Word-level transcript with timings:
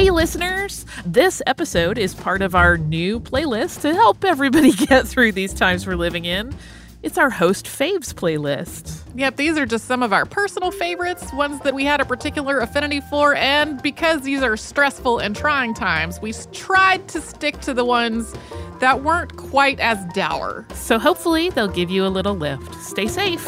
Hey, 0.00 0.10
listeners! 0.10 0.86
This 1.04 1.42
episode 1.46 1.98
is 1.98 2.14
part 2.14 2.40
of 2.40 2.54
our 2.54 2.78
new 2.78 3.20
playlist 3.20 3.82
to 3.82 3.92
help 3.92 4.24
everybody 4.24 4.72
get 4.86 5.06
through 5.06 5.32
these 5.32 5.52
times 5.52 5.86
we're 5.86 5.94
living 5.94 6.24
in. 6.24 6.54
It's 7.02 7.18
our 7.18 7.28
Host 7.28 7.66
Faves 7.66 8.14
playlist. 8.14 9.02
Yep, 9.14 9.36
these 9.36 9.58
are 9.58 9.66
just 9.66 9.84
some 9.84 10.02
of 10.02 10.14
our 10.14 10.24
personal 10.24 10.70
favorites, 10.70 11.30
ones 11.34 11.60
that 11.64 11.74
we 11.74 11.84
had 11.84 12.00
a 12.00 12.06
particular 12.06 12.60
affinity 12.60 13.02
for, 13.10 13.34
and 13.34 13.82
because 13.82 14.22
these 14.22 14.40
are 14.40 14.56
stressful 14.56 15.18
and 15.18 15.36
trying 15.36 15.74
times, 15.74 16.18
we 16.22 16.32
tried 16.50 17.06
to 17.08 17.20
stick 17.20 17.60
to 17.60 17.74
the 17.74 17.84
ones 17.84 18.34
that 18.78 19.04
weren't 19.04 19.36
quite 19.36 19.80
as 19.80 20.02
dour. 20.14 20.66
So 20.72 20.98
hopefully 20.98 21.50
they'll 21.50 21.68
give 21.68 21.90
you 21.90 22.06
a 22.06 22.08
little 22.08 22.34
lift. 22.34 22.74
Stay 22.76 23.06
safe. 23.06 23.46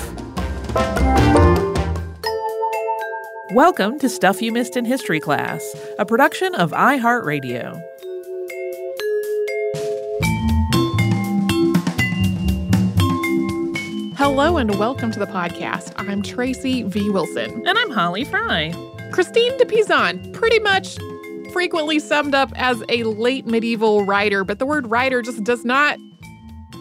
Welcome 3.55 3.99
to 3.99 4.09
Stuff 4.09 4.41
You 4.41 4.51
Missed 4.51 4.79
in 4.79 4.87
History 4.87 5.21
Class, 5.21 5.77
a 5.99 6.07
production 6.07 6.55
of 6.55 6.71
iHeartRadio. 6.71 7.79
Hello 14.17 14.57
and 14.57 14.79
welcome 14.79 15.11
to 15.11 15.19
the 15.19 15.27
podcast. 15.27 15.93
I'm 15.99 16.23
Tracy 16.23 16.83
V. 16.85 17.11
Wilson. 17.11 17.63
And 17.67 17.77
I'm 17.77 17.91
Holly 17.91 18.25
Fry. 18.25 18.73
Christine 19.13 19.55
de 19.59 19.67
Pizan, 19.67 20.33
pretty 20.33 20.59
much 20.61 20.97
frequently 21.53 21.99
summed 21.99 22.35
up 22.35 22.53
as 22.55 22.83
a 22.89 23.05
late 23.05 23.45
medieval 23.45 24.07
writer, 24.07 24.45
but 24.45 24.61
the 24.61 24.67
word 24.67 24.91
writer 24.91 25.21
just 25.21 25.45
does 25.45 25.63
not 25.63 25.99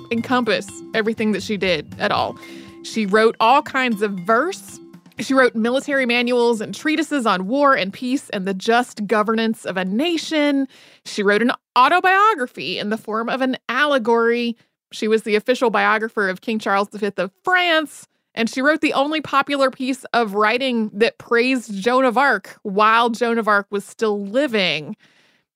encompass 0.10 0.70
everything 0.94 1.34
that 1.34 1.44
she 1.44 1.58
did 1.58 1.94
at 2.00 2.14
all. 2.14 2.40
She 2.84 3.06
wrote 3.06 3.36
all 3.42 3.62
kinds 3.62 4.02
of 4.02 4.14
verse, 4.14 4.80
she 5.20 5.34
wrote 5.34 5.56
military 5.56 6.06
manuals 6.06 6.62
and 6.62 6.74
treatises 6.74 7.26
on 7.26 7.48
war 7.48 7.76
and 7.76 7.94
peace 7.94 8.30
and 8.30 8.46
the 8.46 8.54
just 8.54 9.06
governance 9.08 9.66
of 9.66 9.78
a 9.78 9.86
nation. 9.86 10.68
She 11.06 11.24
wrote 11.24 11.42
an 11.42 11.52
autobiography 11.78 12.78
in 12.78 12.90
the 12.90 12.98
form 12.98 13.30
of 13.30 13.42
an 13.42 13.58
allegory. 13.70 14.56
She 14.92 15.08
was 15.08 15.24
the 15.24 15.36
official 15.36 15.70
biographer 15.70 16.30
of 16.30 16.42
King 16.42 16.60
Charles 16.60 16.90
V 16.90 17.12
of 17.18 17.32
France. 17.44 18.08
And 18.34 18.50
she 18.50 18.62
wrote 18.62 18.82
the 18.82 18.94
only 18.94 19.20
popular 19.20 19.70
piece 19.70 20.06
of 20.14 20.36
writing 20.36 20.90
that 20.94 21.18
praised 21.18 21.74
Joan 21.74 22.06
of 22.06 22.18
Arc 22.18 22.58
while 22.64 23.10
Joan 23.10 23.38
of 23.38 23.48
Arc 23.48 23.68
was 23.70 23.84
still 23.84 24.26
living. 24.26 24.96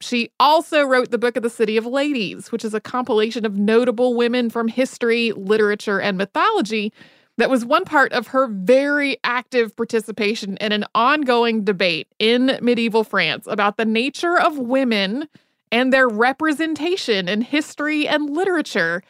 She 0.02 0.30
also 0.42 0.84
wrote 0.84 1.10
the 1.10 1.18
Book 1.18 1.38
of 1.38 1.44
the 1.44 1.50
City 1.50 1.78
of 1.78 1.86
Ladies, 1.86 2.52
which 2.52 2.66
is 2.66 2.74
a 2.74 2.82
compilation 2.82 3.46
of 3.46 3.58
notable 3.58 4.14
women 4.14 4.50
from 4.50 4.68
history, 4.68 5.32
literature, 5.32 6.02
and 6.02 6.18
mythology 6.18 6.92
that 7.38 7.50
was 7.50 7.66
one 7.66 7.86
part 7.86 8.14
of 8.14 8.28
her 8.28 8.48
very 8.48 9.18
active 9.24 9.76
participation 9.76 10.58
in 10.58 10.72
an 10.72 10.86
ongoing 10.96 11.64
debate 11.64 12.08
in 12.20 12.58
medieval 12.62 13.04
France 13.04 13.46
about 13.48 13.78
the 13.78 13.86
nature 13.86 14.40
of 14.40 14.58
women 14.58 15.28
and 15.72 15.92
their 15.92 16.08
representation 16.08 17.28
in 17.28 17.42
history 17.42 18.08
and 18.08 18.30
literature, 18.30 19.04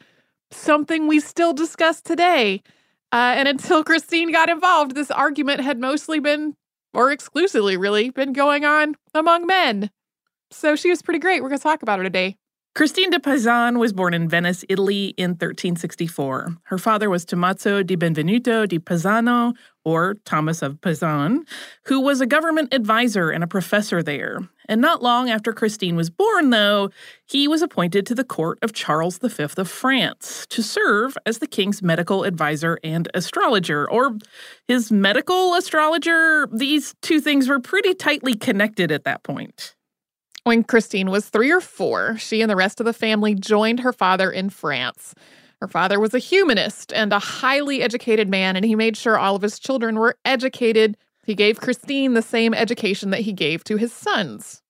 something 0.51 1.07
we 1.07 1.19
still 1.19 1.53
discuss 1.53 2.01
today. 2.01 2.63
Uh, 3.11 3.35
and 3.37 3.47
until 3.47 3.83
Christine 3.83 4.31
got 4.31 4.49
involved, 4.49 4.95
this 4.95 5.11
argument 5.11 5.61
had 5.61 5.79
mostly 5.79 6.19
been, 6.19 6.55
or 6.93 7.11
exclusively 7.11 7.77
really, 7.77 8.09
been 8.09 8.33
going 8.33 8.65
on 8.65 8.95
among 9.13 9.45
men. 9.45 9.91
So 10.49 10.75
she 10.75 10.89
was 10.89 11.01
pretty 11.01 11.19
great. 11.19 11.43
We're 11.43 11.49
going 11.49 11.59
to 11.59 11.63
talk 11.63 11.83
about 11.83 11.99
her 11.99 12.03
today. 12.03 12.37
Christine 12.75 13.09
de 13.09 13.19
Pizan 13.19 13.79
was 13.79 13.93
born 13.93 14.13
in 14.13 14.27
Venice, 14.27 14.65
Italy 14.67 15.13
in 15.15 15.29
1364. 15.29 16.57
Her 16.63 16.77
father 16.77 17.09
was 17.09 17.23
Tommaso 17.23 17.83
di 17.83 17.95
Benvenuto 17.95 18.67
di 18.67 18.79
Pisano, 18.79 19.55
or 19.85 20.15
Thomas 20.25 20.61
of 20.61 20.81
Pizan, 20.81 21.47
who 21.85 22.01
was 22.01 22.19
a 22.19 22.25
government 22.25 22.73
advisor 22.73 23.29
and 23.29 23.45
a 23.45 23.47
professor 23.47 24.03
there. 24.03 24.39
And 24.67 24.81
not 24.81 25.01
long 25.01 25.29
after 25.29 25.53
Christine 25.53 25.95
was 25.95 26.09
born, 26.09 26.49
though, 26.49 26.89
he 27.25 27.47
was 27.47 27.61
appointed 27.61 28.05
to 28.07 28.15
the 28.15 28.25
court 28.25 28.59
of 28.61 28.73
Charles 28.73 29.19
V 29.19 29.43
of 29.57 29.69
France 29.69 30.45
to 30.49 30.61
serve 30.61 31.17
as 31.25 31.37
the 31.37 31.47
king's 31.47 31.81
medical 31.81 32.25
advisor 32.25 32.77
and 32.83 33.07
astrologer, 33.13 33.89
or 33.89 34.17
his 34.67 34.91
medical 34.91 35.53
astrologer. 35.53 36.49
These 36.51 36.93
two 37.01 37.21
things 37.21 37.47
were 37.47 37.59
pretty 37.61 37.93
tightly 37.93 38.33
connected 38.33 38.91
at 38.91 39.05
that 39.05 39.23
point. 39.23 39.74
When 40.45 40.63
Christine 40.63 41.09
was 41.09 41.27
three 41.27 41.51
or 41.51 41.59
four, 41.59 42.19
she 42.19 42.41
and 42.41 42.51
the 42.51 42.55
rest 42.55 42.79
of 42.79 42.85
the 42.85 42.93
family 42.93 43.33
joined 43.33 43.79
her 43.79 43.91
father 43.91 44.29
in 44.29 44.51
France. 44.51 45.15
Her 45.59 45.67
father 45.67 45.99
was 45.99 46.13
a 46.13 46.19
humanist 46.19 46.93
and 46.93 47.11
a 47.11 47.17
highly 47.17 47.81
educated 47.81 48.29
man, 48.29 48.55
and 48.55 48.63
he 48.63 48.75
made 48.75 48.95
sure 48.95 49.17
all 49.17 49.35
of 49.35 49.41
his 49.41 49.57
children 49.57 49.95
were 49.97 50.17
educated. 50.23 50.97
He 51.25 51.33
gave 51.33 51.59
Christine 51.59 52.13
the 52.13 52.21
same 52.21 52.53
education 52.53 53.09
that 53.09 53.21
he 53.21 53.33
gave 53.33 53.63
to 53.63 53.77
his 53.77 53.91
sons. 53.91 54.61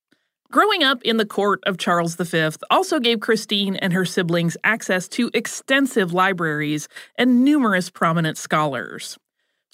Growing 0.49 0.81
up 0.81 1.03
in 1.03 1.17
the 1.17 1.25
court 1.25 1.59
of 1.65 1.77
Charles 1.77 2.15
V 2.15 2.51
also 2.71 3.01
gave 3.01 3.19
Christine 3.19 3.75
and 3.75 3.91
her 3.91 4.05
siblings 4.05 4.55
access 4.63 5.09
to 5.09 5.29
extensive 5.33 6.13
libraries 6.13 6.87
and 7.17 7.43
numerous 7.43 7.89
prominent 7.89 8.37
scholars. 8.37 9.17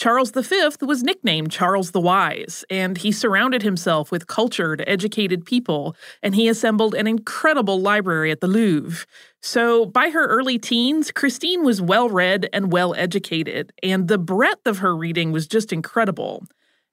Charles 0.01 0.31
V 0.31 0.67
was 0.81 1.03
nicknamed 1.03 1.51
Charles 1.51 1.91
the 1.91 2.01
Wise, 2.01 2.65
and 2.71 2.97
he 2.97 3.11
surrounded 3.11 3.61
himself 3.61 4.11
with 4.11 4.25
cultured, 4.25 4.83
educated 4.87 5.45
people, 5.45 5.95
and 6.23 6.33
he 6.33 6.49
assembled 6.49 6.95
an 6.95 7.05
incredible 7.05 7.79
library 7.79 8.31
at 8.31 8.41
the 8.41 8.47
Louvre. 8.47 9.05
So, 9.43 9.85
by 9.85 10.09
her 10.09 10.25
early 10.25 10.57
teens, 10.57 11.11
Christine 11.11 11.63
was 11.63 11.83
well 11.83 12.09
read 12.09 12.49
and 12.51 12.71
well 12.71 12.95
educated, 12.95 13.73
and 13.83 14.07
the 14.07 14.17
breadth 14.17 14.65
of 14.65 14.79
her 14.79 14.95
reading 14.97 15.31
was 15.31 15.45
just 15.45 15.71
incredible. 15.71 16.47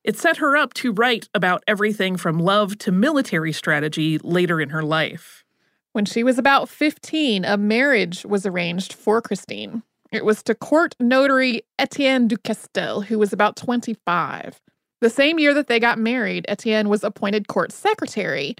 It 0.05 0.19
set 0.19 0.37
her 0.37 0.55
up 0.55 0.75
to 0.75 0.93
write 0.93 1.31
about 1.33 1.65
everything 1.67 2.19
from 2.19 2.39
love 2.39 2.77
to 2.81 2.93
military 2.93 3.55
strategy 3.55 4.19
later 4.19 4.61
in 4.61 4.69
her 4.69 4.83
life. 4.83 5.47
When 5.93 6.05
she 6.05 6.23
was 6.23 6.37
about 6.37 6.69
15, 6.69 7.47
a 7.47 7.57
marriage 7.57 8.27
was 8.27 8.45
arranged 8.45 8.93
for 8.93 9.23
Christine. 9.23 9.83
It 10.11 10.25
was 10.25 10.43
to 10.45 10.55
court 10.55 10.95
notary 10.99 11.63
Etienne 11.79 12.29
du 12.29 12.37
Castel, 12.39 13.03
who 13.03 13.19
was 13.19 13.33
about 13.33 13.57
25. 13.57 14.61
The 15.01 15.11
same 15.11 15.39
year 15.39 15.55
that 15.55 15.69
they 15.69 15.79
got 15.79 15.99
married, 15.99 16.45
Etienne 16.49 16.89
was 16.89 17.05
appointed 17.05 17.47
court 17.49 17.73
secretary. 17.73 18.57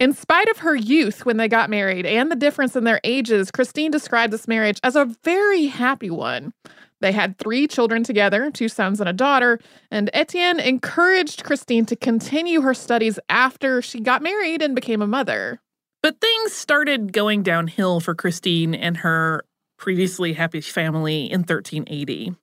In 0.00 0.12
spite 0.12 0.48
of 0.48 0.58
her 0.58 0.74
youth 0.74 1.26
when 1.26 1.36
they 1.36 1.48
got 1.48 1.70
married 1.70 2.06
and 2.06 2.30
the 2.30 2.36
difference 2.36 2.74
in 2.74 2.84
their 2.84 3.00
ages, 3.04 3.50
Christine 3.50 3.90
described 3.90 4.32
this 4.32 4.48
marriage 4.48 4.78
as 4.82 4.96
a 4.96 5.04
very 5.24 5.66
happy 5.66 6.10
one. 6.10 6.52
They 7.00 7.12
had 7.12 7.38
three 7.38 7.68
children 7.68 8.02
together, 8.02 8.50
two 8.50 8.68
sons 8.68 9.00
and 9.00 9.08
a 9.08 9.12
daughter, 9.12 9.60
and 9.90 10.10
Etienne 10.12 10.58
encouraged 10.58 11.44
Christine 11.44 11.84
to 11.86 11.96
continue 11.96 12.60
her 12.62 12.74
studies 12.74 13.18
after 13.28 13.82
she 13.82 14.00
got 14.00 14.22
married 14.22 14.62
and 14.62 14.74
became 14.74 15.02
a 15.02 15.06
mother. 15.06 15.60
But 16.02 16.20
things 16.20 16.52
started 16.52 17.12
going 17.12 17.42
downhill 17.42 18.00
for 18.00 18.14
Christine 18.14 18.74
and 18.74 18.98
her 18.98 19.44
previously 19.78 20.34
happy 20.34 20.60
family 20.60 21.30
in 21.30 21.40
1380. 21.40 22.34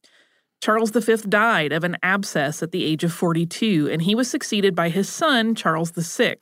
Charles 0.61 0.89
V 0.89 1.15
died 1.29 1.71
of 1.71 1.83
an 1.83 1.97
abscess 2.01 2.63
at 2.63 2.71
the 2.71 2.83
age 2.83 3.03
of 3.03 3.13
42, 3.13 3.89
and 3.91 4.01
he 4.01 4.15
was 4.15 4.29
succeeded 4.29 4.73
by 4.73 4.89
his 4.89 5.07
son, 5.07 5.53
Charles 5.53 5.91
VI. 5.91 6.37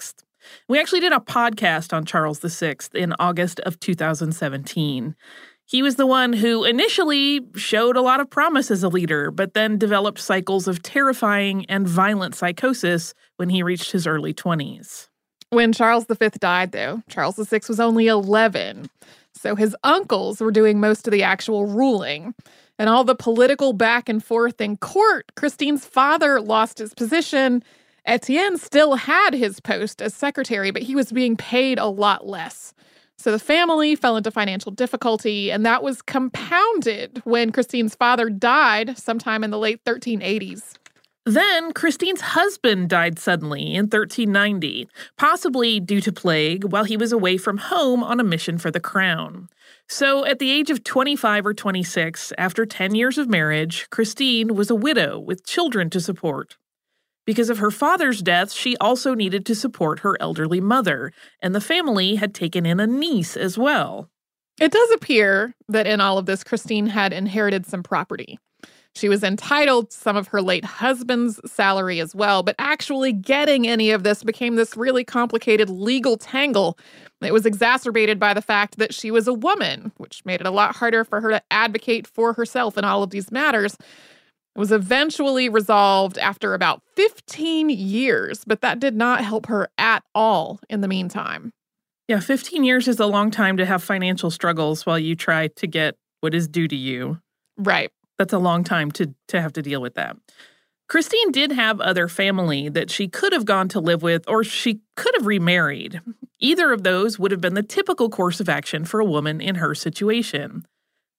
We 0.69 0.79
actually 0.79 1.01
did 1.01 1.11
a 1.11 1.19
podcast 1.19 1.93
on 1.93 2.05
Charles 2.05 2.39
VI 2.39 2.75
in 2.93 3.13
August 3.19 3.59
of 3.61 3.79
2017. 3.79 5.15
He 5.65 5.81
was 5.81 5.95
the 5.95 6.07
one 6.07 6.33
who 6.33 6.63
initially 6.63 7.41
showed 7.55 7.97
a 7.97 8.01
lot 8.01 8.19
of 8.19 8.29
promise 8.29 8.69
as 8.69 8.83
a 8.83 8.89
leader, 8.89 9.31
but 9.31 9.53
then 9.53 9.77
developed 9.77 10.19
cycles 10.19 10.67
of 10.67 10.83
terrifying 10.83 11.65
and 11.67 11.87
violent 11.87 12.35
psychosis 12.35 13.13
when 13.37 13.49
he 13.49 13.63
reached 13.63 13.91
his 13.91 14.05
early 14.05 14.33
20s. 14.33 15.07
When 15.49 15.71
Charles 15.71 16.05
V 16.05 16.29
died, 16.39 16.71
though, 16.71 17.01
Charles 17.09 17.35
VI 17.35 17.61
was 17.67 17.79
only 17.79 18.07
11. 18.07 18.89
So 19.43 19.55
his 19.55 19.75
uncles 19.83 20.39
were 20.39 20.51
doing 20.51 20.79
most 20.79 21.05
of 21.05 21.11
the 21.11 21.21
actual 21.21 21.65
ruling. 21.65 22.33
And 22.79 22.87
all 22.87 23.03
the 23.03 23.13
political 23.13 23.73
back 23.73 24.07
and 24.07 24.23
forth 24.23 24.61
in 24.61 24.77
court, 24.77 25.33
Christine's 25.35 25.85
father 25.85 26.39
lost 26.39 26.77
his 26.77 26.93
position. 26.93 27.61
Etienne 28.05 28.57
still 28.57 28.95
had 28.95 29.33
his 29.33 29.59
post 29.59 30.01
as 30.01 30.13
secretary, 30.13 30.71
but 30.71 30.83
he 30.83 30.95
was 30.95 31.11
being 31.11 31.35
paid 31.35 31.77
a 31.77 31.87
lot 31.87 32.25
less. 32.25 32.73
So 33.17 33.33
the 33.33 33.39
family 33.39 33.97
fell 33.97 34.15
into 34.15 34.31
financial 34.31 34.71
difficulty, 34.71 35.51
and 35.51 35.65
that 35.65 35.83
was 35.83 36.01
compounded 36.01 37.21
when 37.25 37.51
Christine's 37.51 37.95
father 37.95 38.29
died 38.29 38.97
sometime 38.97 39.43
in 39.43 39.51
the 39.51 39.59
late 39.59 39.83
1380s. 39.83 40.77
Then 41.25 41.71
Christine's 41.71 42.19
husband 42.19 42.89
died 42.89 43.17
suddenly 43.17 43.75
in 43.75 43.85
1390, 43.85 44.89
possibly 45.17 45.79
due 45.79 46.01
to 46.01 46.11
plague 46.11 46.65
while 46.65 46.83
he 46.83 46.97
was 46.97 47.13
away 47.13 47.37
from 47.37 47.59
home 47.59 48.03
on 48.03 48.19
a 48.19 48.25
mission 48.25 48.57
for 48.57 48.69
the 48.69 48.81
crown. 48.81 49.47
So, 49.87 50.25
at 50.25 50.39
the 50.39 50.51
age 50.51 50.69
of 50.69 50.83
25 50.83 51.45
or 51.45 51.53
26, 51.53 52.33
after 52.37 52.65
10 52.65 52.95
years 52.95 53.17
of 53.17 53.29
marriage, 53.29 53.89
Christine 53.89 54.53
was 54.53 54.69
a 54.69 54.75
widow 54.75 55.17
with 55.17 55.45
children 55.45 55.89
to 55.91 56.01
support. 56.01 56.57
Because 57.25 57.49
of 57.49 57.59
her 57.59 57.71
father's 57.71 58.21
death, 58.21 58.51
she 58.51 58.75
also 58.77 59.13
needed 59.13 59.45
to 59.45 59.55
support 59.55 59.99
her 59.99 60.17
elderly 60.21 60.59
mother, 60.59 61.13
and 61.41 61.55
the 61.55 61.61
family 61.61 62.15
had 62.15 62.33
taken 62.33 62.65
in 62.65 62.81
a 62.81 62.87
niece 62.87 63.37
as 63.37 63.57
well. 63.57 64.09
It 64.59 64.73
does 64.73 64.91
appear 64.91 65.55
that 65.69 65.87
in 65.87 66.01
all 66.01 66.17
of 66.17 66.25
this, 66.25 66.43
Christine 66.43 66.87
had 66.87 67.13
inherited 67.13 67.65
some 67.65 67.81
property. 67.81 68.39
She 68.95 69.09
was 69.09 69.23
entitled 69.23 69.89
to 69.89 69.97
some 69.97 70.15
of 70.15 70.27
her 70.27 70.41
late 70.41 70.65
husband's 70.65 71.39
salary 71.51 71.99
as 71.99 72.13
well, 72.13 72.43
but 72.43 72.55
actually 72.59 73.11
getting 73.11 73.67
any 73.67 73.89
of 73.89 74.03
this 74.03 74.23
became 74.23 74.55
this 74.55 74.77
really 74.77 75.03
complicated 75.03 75.69
legal 75.69 76.15
tangle. 76.15 76.77
It 77.21 77.33
was 77.33 77.45
exacerbated 77.45 78.19
by 78.19 78.35
the 78.35 78.41
fact 78.41 78.77
that 78.77 78.93
she 78.93 79.09
was 79.09 79.27
a 79.27 79.33
woman, 79.33 79.91
which 79.97 80.23
made 80.25 80.41
it 80.41 80.47
a 80.47 80.51
lot 80.51 80.75
harder 80.75 81.03
for 81.03 81.21
her 81.21 81.29
to 81.31 81.41
advocate 81.49 82.05
for 82.05 82.33
herself 82.33 82.77
in 82.77 82.83
all 82.83 83.01
of 83.01 83.09
these 83.09 83.31
matters. 83.31 83.73
It 84.55 84.59
was 84.59 84.71
eventually 84.71 85.49
resolved 85.49 86.19
after 86.19 86.53
about 86.53 86.83
15 86.95 87.71
years, 87.71 88.43
but 88.45 88.61
that 88.61 88.79
did 88.79 88.95
not 88.95 89.23
help 89.23 89.47
her 89.47 89.69
at 89.79 90.03
all 90.13 90.59
in 90.69 90.81
the 90.81 90.87
meantime. 90.87 91.51
Yeah, 92.07 92.19
15 92.19 92.63
years 92.63 92.87
is 92.87 92.99
a 92.99 93.07
long 93.07 93.31
time 93.31 93.57
to 93.57 93.65
have 93.65 93.81
financial 93.81 94.29
struggles 94.29 94.85
while 94.85 94.99
you 94.99 95.15
try 95.15 95.47
to 95.47 95.65
get 95.65 95.95
what 96.21 96.35
is 96.35 96.47
due 96.47 96.67
to 96.67 96.75
you. 96.75 97.17
Right 97.57 97.91
that's 98.17 98.33
a 98.33 98.39
long 98.39 98.63
time 98.63 98.91
to 98.91 99.13
to 99.29 99.41
have 99.41 99.53
to 99.53 99.61
deal 99.61 99.81
with 99.81 99.95
that. 99.95 100.17
Christine 100.87 101.31
did 101.31 101.51
have 101.53 101.79
other 101.79 102.07
family 102.07 102.69
that 102.69 102.91
she 102.91 103.07
could 103.07 103.33
have 103.33 103.45
gone 103.45 103.67
to 103.69 103.79
live 103.79 104.03
with 104.03 104.27
or 104.27 104.43
she 104.43 104.81
could 104.95 105.15
have 105.17 105.25
remarried. 105.25 106.01
Either 106.39 106.71
of 106.71 106.83
those 106.83 107.17
would 107.17 107.31
have 107.31 107.41
been 107.41 107.53
the 107.53 107.63
typical 107.63 108.09
course 108.09 108.39
of 108.39 108.49
action 108.49 108.85
for 108.85 108.99
a 108.99 109.05
woman 109.05 109.41
in 109.41 109.55
her 109.55 109.73
situation. 109.73 110.67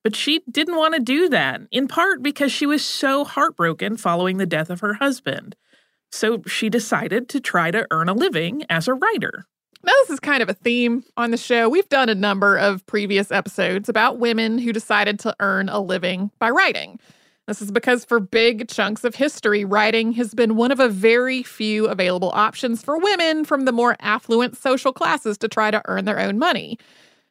But 0.05 0.14
she 0.14 0.43
didn't 0.50 0.76
want 0.76 0.94
to 0.94 1.00
do 1.00 1.31
that, 1.31 1.62
in 1.70 1.88
part 1.88 2.23
because 2.23 2.52
she 2.52 2.67
was 2.67 2.85
so 2.85 3.25
heartbroken 3.25 3.97
following 3.97 4.37
the 4.37 4.47
death 4.47 4.69
of 4.69 4.81
her 4.81 4.94
husband. 4.94 5.56
So 6.12 6.43
she 6.47 6.69
decided 6.69 7.29
to 7.31 7.40
try 7.40 7.70
to 7.70 7.87
earn 7.90 8.11
a 8.11 8.14
living 8.14 8.64
as 8.69 8.87
a 8.87 8.94
writer. 8.94 9.47
Now, 9.84 9.92
this 10.02 10.10
is 10.10 10.20
kind 10.20 10.42
of 10.42 10.48
a 10.48 10.54
theme 10.54 11.04
on 11.19 11.31
the 11.31 11.36
show. 11.36 11.69
We've 11.69 11.88
done 11.90 12.08
a 12.08 12.14
number 12.14 12.56
of 12.56 12.86
previous 12.86 13.31
episodes 13.31 13.90
about 13.90 14.19
women 14.19 14.56
who 14.58 14.72
decided 14.72 15.19
to 15.20 15.36
earn 15.40 15.69
a 15.69 15.78
living 15.78 16.31
by 16.38 16.48
writing. 16.48 16.98
This 17.46 17.60
is 17.60 17.70
because 17.70 18.06
for 18.06 18.19
big 18.19 18.69
chunks 18.69 19.04
of 19.04 19.14
history, 19.14 19.62
writing 19.66 20.12
has 20.12 20.32
been 20.32 20.56
one 20.56 20.72
of 20.72 20.81
a 20.81 20.88
very 20.88 21.42
few 21.42 21.86
available 21.86 22.31
options 22.32 22.82
for 22.82 22.98
women 22.98 23.44
from 23.44 23.66
the 23.66 23.72
more 23.72 23.96
affluent 24.00 24.56
social 24.56 24.94
classes 24.94 25.36
to 25.38 25.48
try 25.48 25.70
to 25.70 25.82
earn 25.84 26.06
their 26.06 26.19
own 26.19 26.38
money. 26.38 26.78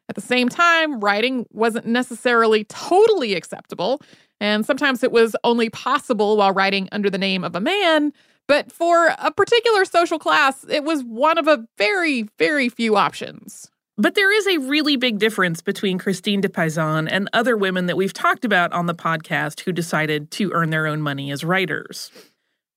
At 0.07 0.13
the 0.13 0.21
same 0.21 0.47
time, 0.47 0.99
writing 0.99 1.47
wasn't 1.51 1.87
necessarily 1.87 2.65
totally 2.65 3.33
acceptable, 3.33 3.99
and 4.39 4.63
sometimes 4.63 5.01
it 5.01 5.11
was 5.11 5.35
only 5.43 5.71
possible 5.71 6.37
while 6.37 6.51
writing 6.51 6.87
under 6.91 7.09
the 7.09 7.17
name 7.17 7.43
of 7.43 7.55
a 7.55 7.59
man. 7.59 8.13
But 8.47 8.71
for 8.71 9.07
a 9.17 9.31
particular 9.31 9.85
social 9.85 10.19
class, 10.19 10.65
it 10.69 10.83
was 10.83 11.03
one 11.03 11.37
of 11.37 11.47
a 11.47 11.65
very, 11.77 12.27
very 12.37 12.69
few 12.69 12.95
options. 12.95 13.69
But 13.97 14.15
there 14.15 14.31
is 14.31 14.47
a 14.47 14.67
really 14.67 14.95
big 14.97 15.19
difference 15.19 15.61
between 15.61 15.99
Christine 15.99 16.41
de 16.41 16.49
Pizan 16.49 17.07
and 17.09 17.29
other 17.31 17.55
women 17.55 17.85
that 17.85 17.97
we've 17.97 18.13
talked 18.13 18.43
about 18.43 18.73
on 18.73 18.87
the 18.87 18.95
podcast 18.95 19.61
who 19.61 19.71
decided 19.71 20.31
to 20.31 20.51
earn 20.51 20.71
their 20.71 20.87
own 20.87 21.01
money 21.01 21.31
as 21.31 21.43
writers. 21.43 22.11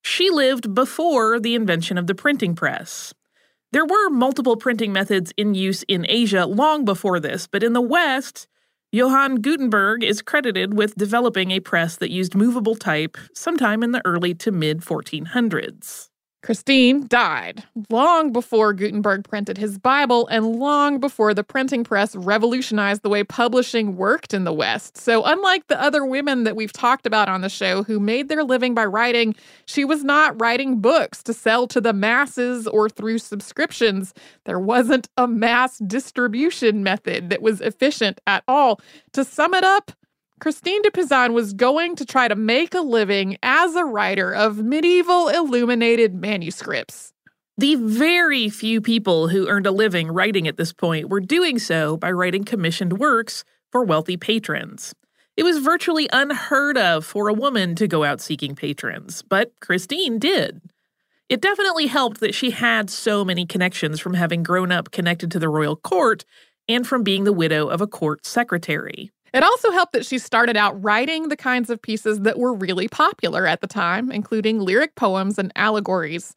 She 0.03 0.31
lived 0.31 0.75
before 0.75 1.41
the 1.41 1.55
invention 1.55 1.97
of 1.97 2.07
the 2.07 2.15
printing 2.15 2.55
press. 2.55 3.15
There 3.73 3.87
were 3.87 4.11
multiple 4.11 4.57
printing 4.57 4.93
methods 4.93 5.33
in 5.37 5.55
use 5.55 5.83
in 5.85 6.07
Asia 6.09 6.47
long 6.47 6.85
before 6.85 7.19
this, 7.19 7.47
but 7.47 7.63
in 7.63 7.73
the 7.73 7.81
West, 7.81 8.47
Johann 8.93 9.37
Gutenberg 9.43 10.05
is 10.05 10.23
credited 10.23 10.75
with 10.75 10.94
developing 10.94 11.50
a 11.50 11.59
press 11.59 11.97
that 11.97 12.12
used 12.12 12.37
movable 12.37 12.77
type 12.77 13.17
sometime 13.35 13.83
in 13.83 13.91
the 13.91 14.00
early 14.06 14.33
to 14.35 14.53
mid 14.53 14.81
1400s. 14.81 16.09
Christine 16.46 17.08
died 17.08 17.64
long 17.90 18.31
before 18.31 18.72
Gutenberg 18.72 19.28
printed 19.28 19.58
his 19.58 19.78
Bible 19.78 20.28
and 20.28 20.46
long 20.46 21.00
before 21.00 21.34
the 21.34 21.43
printing 21.43 21.82
press 21.82 22.14
revolutionized 22.14 23.02
the 23.02 23.08
way 23.08 23.25
publishing 23.25 23.96
worked 23.96 24.32
in 24.32 24.44
the 24.44 24.52
West. 24.52 24.96
So, 24.96 25.25
unlike 25.25 25.66
the 25.66 25.82
other 25.82 26.06
women 26.06 26.44
that 26.44 26.54
we've 26.54 26.72
talked 26.72 27.04
about 27.04 27.28
on 27.28 27.40
the 27.40 27.48
show 27.48 27.82
who 27.82 27.98
made 27.98 28.28
their 28.28 28.44
living 28.44 28.76
by 28.76 28.84
writing, 28.84 29.34
she 29.64 29.84
was 29.84 30.04
not 30.04 30.40
writing 30.40 30.78
books 30.78 31.20
to 31.25 31.34
sell 31.34 31.66
to 31.66 31.81
the 31.81 31.93
masses 31.93 32.69
or 32.69 32.88
through 32.88 33.19
subscriptions. 33.19 34.14
There 34.44 34.60
wasn't 34.60 35.08
a 35.16 35.26
mass 35.26 35.78
distribution 35.78 36.84
method 36.84 37.28
that 37.31 37.43
was 37.43 37.60
efficient 37.60 38.20
at 38.25 38.44
all. 38.46 38.81
To 39.14 39.25
sum 39.25 39.52
it 39.52 39.64
up, 39.64 39.90
Christine 40.38 40.83
de 40.83 40.91
Pizan 40.91 41.33
was 41.33 41.55
going 41.55 41.97
to 41.97 42.05
try 42.05 42.29
to 42.29 42.37
make 42.37 42.75
a 42.75 42.81
living 42.81 43.38
as 43.43 43.75
a 43.75 43.87
writer 43.87 44.35
of 44.35 44.59
medieval 44.59 45.29
illuminated 45.29 46.15
manuscripts. 46.15 47.15
The 47.56 47.77
very 47.77 48.50
few 48.50 48.83
people 48.83 49.29
who 49.29 49.49
earned 49.49 49.67
a 49.67 49.71
living 49.71 50.09
writing 50.09 50.47
at 50.47 50.59
this 50.59 50.75
point 50.75 51.09
were 51.09 51.21
doing 51.21 51.59
so 51.59 51.97
by 51.97 52.12
writing 52.12 52.44
commissioned 52.44 52.99
works 52.99 53.44
for 53.73 53.83
wealthy 53.83 54.19
patrons. 54.19 54.94
It 55.38 55.43
was 55.43 55.56
virtually 55.59 56.06
unheard 56.12 56.77
of 56.77 57.06
for 57.06 57.29
a 57.29 57.35
woman 57.35 57.75
to 57.77 57.89
go 57.89 58.05
out 58.05 58.21
seeking 58.21 58.55
patrons, 58.55 59.23
but 59.23 59.53
Christine 59.61 60.19
did. 60.19 60.61
It 61.31 61.41
definitely 61.41 61.87
helped 61.87 62.21
that 62.21 62.35
she 62.35 62.50
had 62.50 62.91
so 62.91 63.25
many 63.25 63.47
connections 63.47 64.01
from 64.01 64.13
having 64.13 64.43
grown 64.43 64.70
up 64.70 64.91
connected 64.91 65.31
to 65.31 65.39
the 65.39 65.49
royal 65.49 65.77
court 65.77 66.27
and 66.69 66.87
from 66.87 67.03
being 67.03 67.25
the 67.25 67.32
widow 67.32 67.69
of 67.69 67.81
a 67.81 67.87
court 67.87 68.27
secretary. 68.27 69.10
It 69.36 69.43
also 69.43 69.70
helped 69.70 69.93
that 69.93 70.06
she 70.06 70.16
started 70.16 70.56
out 70.56 70.82
writing 70.82 71.28
the 71.28 71.36
kinds 71.36 71.69
of 71.69 71.82
pieces 71.82 72.20
that 72.20 72.38
were 72.38 72.55
really 72.55 72.88
popular 72.88 73.46
at 73.46 73.60
the 73.60 73.66
time, 73.66 74.10
including 74.10 74.60
lyric 74.60 74.94
poems 74.94 75.38
and 75.38 75.52
allegories. 75.56 76.34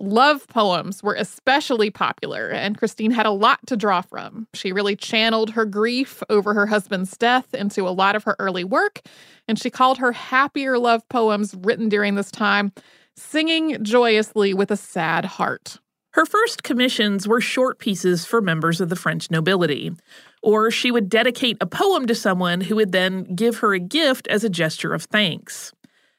Love 0.00 0.48
poems 0.48 1.00
were 1.00 1.14
especially 1.14 1.92
popular, 1.92 2.48
and 2.48 2.76
Christine 2.76 3.12
had 3.12 3.24
a 3.24 3.30
lot 3.30 3.60
to 3.68 3.76
draw 3.76 4.00
from. 4.00 4.48
She 4.52 4.72
really 4.72 4.96
channeled 4.96 5.50
her 5.50 5.64
grief 5.64 6.24
over 6.28 6.52
her 6.52 6.66
husband's 6.66 7.16
death 7.16 7.54
into 7.54 7.86
a 7.86 7.94
lot 7.94 8.16
of 8.16 8.24
her 8.24 8.34
early 8.40 8.64
work, 8.64 9.00
and 9.46 9.56
she 9.56 9.70
called 9.70 9.98
her 9.98 10.10
happier 10.10 10.76
love 10.76 11.08
poems 11.08 11.54
written 11.54 11.88
during 11.88 12.16
this 12.16 12.32
time 12.32 12.72
singing 13.14 13.80
joyously 13.84 14.54
with 14.54 14.72
a 14.72 14.76
sad 14.76 15.24
heart. 15.24 15.78
Her 16.12 16.26
first 16.26 16.62
commissions 16.64 17.28
were 17.28 17.40
short 17.40 17.78
pieces 17.78 18.26
for 18.26 18.40
members 18.40 18.80
of 18.80 18.88
the 18.88 18.96
French 18.96 19.30
nobility, 19.30 19.92
or 20.42 20.70
she 20.70 20.90
would 20.90 21.08
dedicate 21.08 21.56
a 21.60 21.66
poem 21.66 22.06
to 22.06 22.14
someone 22.14 22.62
who 22.62 22.76
would 22.76 22.92
then 22.92 23.34
give 23.34 23.58
her 23.58 23.74
a 23.74 23.78
gift 23.78 24.26
as 24.26 24.42
a 24.42 24.50
gesture 24.50 24.92
of 24.92 25.04
thanks. 25.04 25.72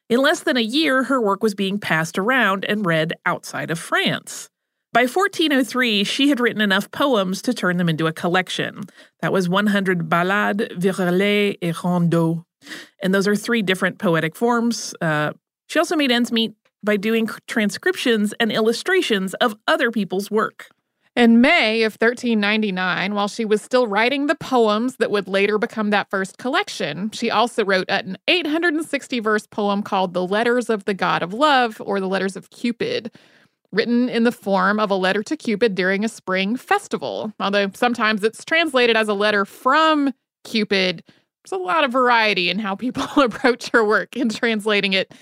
In 0.10 0.19
less 0.19 0.41
than 0.41 0.57
a 0.57 0.62
year, 0.62 1.03
her 1.03 1.21
work 1.21 1.43
was 1.43 1.55
being 1.55 1.79
passed 1.79 2.17
around 2.17 2.65
and 2.65 2.86
read 2.86 3.13
outside 3.25 3.71
of 3.71 3.79
France. 3.79 4.50
By 4.93 5.03
1403, 5.03 6.03
she 6.03 6.29
had 6.29 6.41
written 6.41 6.62
enough 6.62 6.91
poems 6.91 7.41
to 7.43 7.53
turn 7.53 7.77
them 7.77 7.88
into 7.88 8.07
a 8.07 8.13
collection. 8.13 8.83
That 9.21 9.31
was 9.31 9.48
100 9.48 10.10
ballades, 10.10 10.67
virelais, 10.75 11.57
et 11.62 11.75
rondeaux. 11.75 12.43
And 13.01 13.13
those 13.13 13.27
are 13.27 13.36
three 13.36 13.62
different 13.62 14.00
poetic 14.00 14.36
forms. 14.36 14.93
Uh, 15.00 15.31
she 15.67 15.79
also 15.79 15.95
made 15.95 16.12
ends 16.12 16.31
meet 16.31 16.53
by 16.83 16.97
doing 16.97 17.29
transcriptions 17.47 18.33
and 18.39 18.51
illustrations 18.51 19.33
of 19.35 19.55
other 19.67 19.91
people's 19.91 20.31
work. 20.31 20.69
In 21.15 21.41
May 21.41 21.83
of 21.83 21.93
1399, 21.93 23.13
while 23.13 23.27
she 23.27 23.43
was 23.43 23.61
still 23.61 23.85
writing 23.85 24.27
the 24.27 24.35
poems 24.35 24.95
that 24.95 25.11
would 25.11 25.27
later 25.27 25.57
become 25.57 25.89
that 25.89 26.09
first 26.09 26.38
collection, 26.38 27.11
she 27.11 27.29
also 27.29 27.65
wrote 27.65 27.89
an 27.89 28.17
860 28.29 29.19
verse 29.19 29.45
poem 29.45 29.83
called 29.83 30.13
The 30.13 30.25
Letters 30.25 30.69
of 30.69 30.85
the 30.85 30.93
God 30.93 31.21
of 31.21 31.33
Love, 31.33 31.81
or 31.83 32.00
The 32.00 32.07
Letters 32.07 32.38
of 32.38 32.50
Cupid, 32.50 33.11
written 33.73 34.07
in 34.07 34.23
the 34.23 34.31
form 34.31 34.79
of 34.79 34.89
a 34.89 34.95
letter 34.95 35.21
to 35.23 35.35
Cupid 35.35 35.75
during 35.75 36.05
a 36.05 36.09
spring 36.09 36.55
festival. 36.55 37.33
Although 37.41 37.71
sometimes 37.73 38.23
it's 38.23 38.45
translated 38.45 38.95
as 38.95 39.09
a 39.09 39.13
letter 39.13 39.43
from 39.43 40.13
Cupid 40.45 41.03
there's 41.43 41.59
a 41.59 41.63
lot 41.63 41.83
of 41.83 41.91
variety 41.91 42.50
in 42.50 42.59
how 42.59 42.75
people 42.75 43.03
approach 43.21 43.69
her 43.69 43.83
work 43.83 44.15
in 44.15 44.29
translating 44.29 44.93
it. 44.93 45.13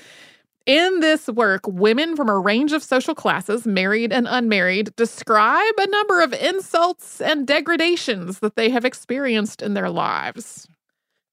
In 0.66 1.00
this 1.00 1.28
work, 1.28 1.62
women 1.66 2.16
from 2.16 2.30
a 2.30 2.38
range 2.38 2.74
of 2.74 2.84
social 2.84 3.16
classes, 3.16 3.66
married 3.66 4.14
and 4.14 4.28
unmarried, 4.30 4.96
describe 4.96 5.74
a 5.78 5.88
number 5.88 6.22
of 6.22 6.34
insults 6.34 7.22
and 7.22 7.48
degradations 7.48 8.40
that 8.40 8.56
they 8.56 8.70
have 8.70 8.86
experienced 8.86 9.62
in 9.62 9.74
their 9.74 9.90
lives. 9.90 10.68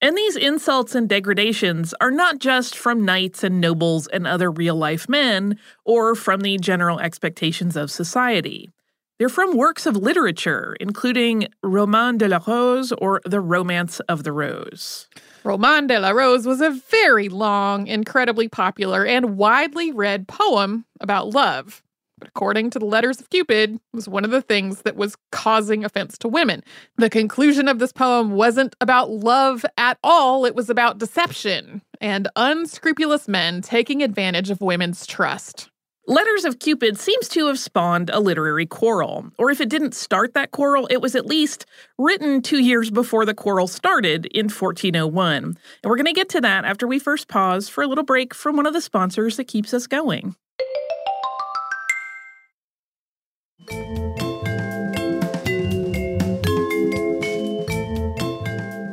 And 0.00 0.16
these 0.16 0.36
insults 0.36 0.94
and 0.94 1.08
degradations 1.08 1.94
are 2.00 2.10
not 2.10 2.38
just 2.38 2.76
from 2.76 3.04
knights 3.04 3.42
and 3.42 3.60
nobles 3.60 4.06
and 4.06 4.26
other 4.26 4.50
real 4.50 4.76
life 4.76 5.08
men, 5.08 5.58
or 5.84 6.14
from 6.14 6.40
the 6.40 6.58
general 6.58 7.00
expectations 7.00 7.76
of 7.76 7.90
society. 7.90 8.70
They're 9.18 9.30
from 9.30 9.56
works 9.56 9.86
of 9.86 9.96
literature, 9.96 10.76
including 10.78 11.48
Roman 11.62 12.18
de 12.18 12.28
la 12.28 12.40
Rose 12.46 12.92
or 12.92 13.22
The 13.24 13.40
Romance 13.40 14.00
of 14.00 14.24
the 14.24 14.32
Rose. 14.32 15.08
Roman 15.46 15.86
de 15.86 16.00
la 16.00 16.10
Rose 16.10 16.44
was 16.44 16.60
a 16.60 16.70
very 16.70 17.28
long, 17.28 17.86
incredibly 17.86 18.48
popular, 18.48 19.06
and 19.06 19.36
widely 19.36 19.92
read 19.92 20.26
poem 20.26 20.84
about 21.00 21.28
love. 21.28 21.84
But 22.18 22.26
according 22.26 22.70
to 22.70 22.80
the 22.80 22.84
letters 22.84 23.20
of 23.20 23.30
Cupid, 23.30 23.74
it 23.74 23.80
was 23.92 24.08
one 24.08 24.24
of 24.24 24.32
the 24.32 24.42
things 24.42 24.82
that 24.82 24.96
was 24.96 25.14
causing 25.30 25.84
offense 25.84 26.18
to 26.18 26.28
women. 26.28 26.64
The 26.96 27.08
conclusion 27.08 27.68
of 27.68 27.78
this 27.78 27.92
poem 27.92 28.32
wasn't 28.32 28.74
about 28.80 29.10
love 29.10 29.64
at 29.78 29.98
all, 30.02 30.44
it 30.46 30.56
was 30.56 30.68
about 30.68 30.98
deception 30.98 31.80
and 32.00 32.26
unscrupulous 32.34 33.28
men 33.28 33.62
taking 33.62 34.02
advantage 34.02 34.50
of 34.50 34.60
women's 34.60 35.06
trust. 35.06 35.70
Letters 36.08 36.44
of 36.44 36.60
Cupid 36.60 37.00
seems 37.00 37.26
to 37.30 37.48
have 37.48 37.58
spawned 37.58 38.10
a 38.10 38.20
literary 38.20 38.64
quarrel, 38.64 39.26
or 39.38 39.50
if 39.50 39.60
it 39.60 39.68
didn't 39.68 39.92
start 39.92 40.34
that 40.34 40.52
quarrel, 40.52 40.86
it 40.88 41.00
was 41.00 41.16
at 41.16 41.26
least 41.26 41.66
written 41.98 42.42
two 42.42 42.62
years 42.62 42.92
before 42.92 43.24
the 43.24 43.34
quarrel 43.34 43.66
started 43.66 44.26
in 44.26 44.44
1401. 44.44 45.44
And 45.44 45.56
we're 45.82 45.96
going 45.96 46.06
to 46.06 46.12
get 46.12 46.28
to 46.28 46.40
that 46.42 46.64
after 46.64 46.86
we 46.86 47.00
first 47.00 47.26
pause 47.26 47.68
for 47.68 47.82
a 47.82 47.88
little 47.88 48.04
break 48.04 48.34
from 48.34 48.54
one 48.54 48.66
of 48.66 48.72
the 48.72 48.80
sponsors 48.80 49.36
that 49.36 49.48
keeps 49.48 49.74
us 49.74 49.88
going. 49.88 50.36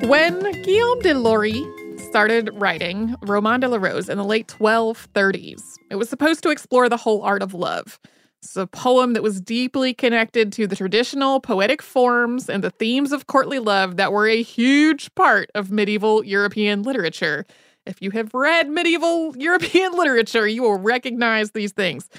When 0.08 0.41
Guillaume 0.63 1.00
de 1.01 1.13
Lorris 1.13 1.73
started 2.13 2.51
writing 2.53 3.15
Roman 3.24 3.60
de 3.60 3.67
la 3.67 3.77
Rose 3.77 4.08
in 4.08 4.20
the 4.20 4.24
late 4.24 4.48
1230s. 4.48 5.63
It 5.89 5.96
was 5.96 6.10
supposed 6.10 6.43
to 6.43 6.51
explore 6.51 6.88
the 6.88 6.96
whole 6.96 7.24
art 7.24 7.41
of 7.41 7.55
love. 7.55 8.00
It's 8.38 8.55
a 8.55 8.67
poem 8.67 9.13
that 9.13 9.24
was 9.24 9.41
deeply 9.41 9.96
connected 9.96 10.53
to 10.53 10.67
the 10.67 10.75
traditional 10.75 11.39
poetic 11.39 11.82
forms 11.82 12.50
and 12.50 12.63
the 12.63 12.70
themes 12.70 13.13
of 13.13 13.25
courtly 13.25 13.58
love 13.58 13.98
that 13.98 14.12
were 14.12 14.27
a 14.27 14.43
huge 14.43 15.15
part 15.15 15.50
of 15.55 15.72
medieval 15.72 16.24
European 16.24 16.84
literature. 16.84 17.48
If 17.88 18.00
you 18.00 18.12
have 18.12 18.32
read 18.36 18.70
medieval 18.70 19.36
European 19.39 19.93
literature, 19.93 20.48
you 20.48 20.62
will 20.62 20.77
recognize 20.77 21.50
these 21.50 21.72
things. 21.72 22.12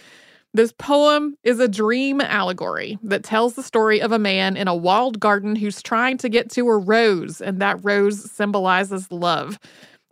This 0.55 0.73
poem 0.73 1.37
is 1.43 1.59
a 1.59 1.67
dream 1.67 2.21
allegory 2.21 2.97
that 3.03 3.25
tells 3.25 3.55
the 3.55 3.63
story 3.63 4.01
of 4.01 4.13
a 4.13 4.21
man 4.21 4.57
in 4.57 4.69
a 4.69 4.75
walled 4.75 5.19
garden 5.19 5.57
who's 5.57 5.83
trying 5.83 6.17
to 6.19 6.29
get 6.29 6.49
to 6.53 6.69
a 6.69 6.79
rose, 6.79 7.41
and 7.41 7.61
that 7.61 7.85
rose 7.85 8.31
symbolizes 8.31 9.11
love. 9.11 9.59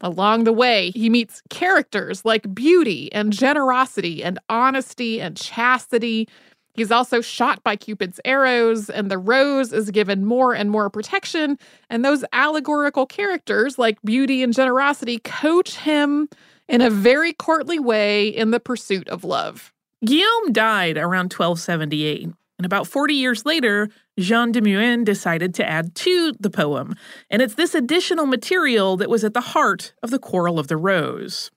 Along 0.00 0.42
the 0.42 0.52
way, 0.52 0.90
he 0.90 1.08
meets 1.08 1.42
characters 1.48 2.24
like 2.24 2.52
beauty 2.52 3.08
and 3.12 3.32
generosity 3.32 4.24
and 4.24 4.40
honesty 4.48 5.20
and 5.20 5.36
chastity. 5.36 6.28
He's 6.74 6.90
also 6.90 7.20
shot 7.20 7.62
by 7.62 7.76
Cupid's 7.76 8.18
arrows, 8.24 8.90
and 8.90 9.12
the 9.12 9.18
rose 9.18 9.72
is 9.72 9.92
given 9.92 10.24
more 10.24 10.54
and 10.54 10.72
more 10.72 10.90
protection. 10.90 11.56
And 11.88 12.04
those 12.04 12.24
allegorical 12.32 13.06
characters, 13.06 13.78
like 13.78 14.02
beauty 14.02 14.42
and 14.42 14.52
generosity, 14.52 15.20
coach 15.20 15.76
him 15.76 16.28
in 16.68 16.80
a 16.80 16.90
very 16.90 17.32
courtly 17.32 17.78
way 17.78 18.26
in 18.26 18.50
the 18.50 18.58
pursuit 18.58 19.06
of 19.08 19.22
love. 19.22 19.71
Guillaume 20.04 20.52
died 20.52 20.96
around 20.96 21.32
1278, 21.32 22.24
and 22.24 22.66
about 22.66 22.88
40 22.88 23.14
years 23.14 23.46
later, 23.46 23.88
Jean 24.18 24.50
de 24.50 24.60
Meun 24.60 25.04
decided 25.04 25.54
to 25.54 25.68
add 25.68 25.94
to 25.94 26.32
the 26.40 26.50
poem, 26.50 26.96
and 27.30 27.40
it's 27.40 27.54
this 27.54 27.72
additional 27.72 28.26
material 28.26 28.96
that 28.96 29.08
was 29.08 29.22
at 29.22 29.32
the 29.32 29.40
heart 29.40 29.94
of 30.02 30.10
the 30.10 30.18
Quarrel 30.18 30.58
of 30.58 30.66
the 30.66 30.76
Rose. 30.76 31.52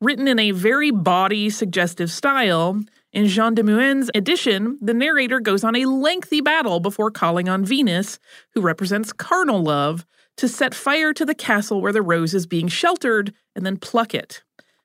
Written 0.00 0.26
in 0.26 0.38
a 0.38 0.52
very 0.52 0.90
bawdy, 0.90 1.50
suggestive 1.50 2.10
style, 2.10 2.80
in 3.12 3.26
Jean 3.26 3.54
de 3.54 3.62
Meun's 3.62 4.10
edition, 4.14 4.78
the 4.80 4.94
narrator 4.94 5.38
goes 5.38 5.62
on 5.62 5.76
a 5.76 5.84
lengthy 5.84 6.40
battle 6.40 6.80
before 6.80 7.10
calling 7.10 7.46
on 7.50 7.62
Venus, 7.62 8.18
who 8.54 8.62
represents 8.62 9.12
carnal 9.12 9.62
love, 9.62 10.06
to 10.38 10.48
set 10.48 10.74
fire 10.74 11.12
to 11.12 11.26
the 11.26 11.34
castle 11.34 11.82
where 11.82 11.92
the 11.92 12.00
rose 12.00 12.32
is 12.32 12.46
being 12.46 12.68
sheltered 12.68 13.34
and 13.54 13.66
then 13.66 13.76
pluck 13.76 14.14
it. 14.14 14.42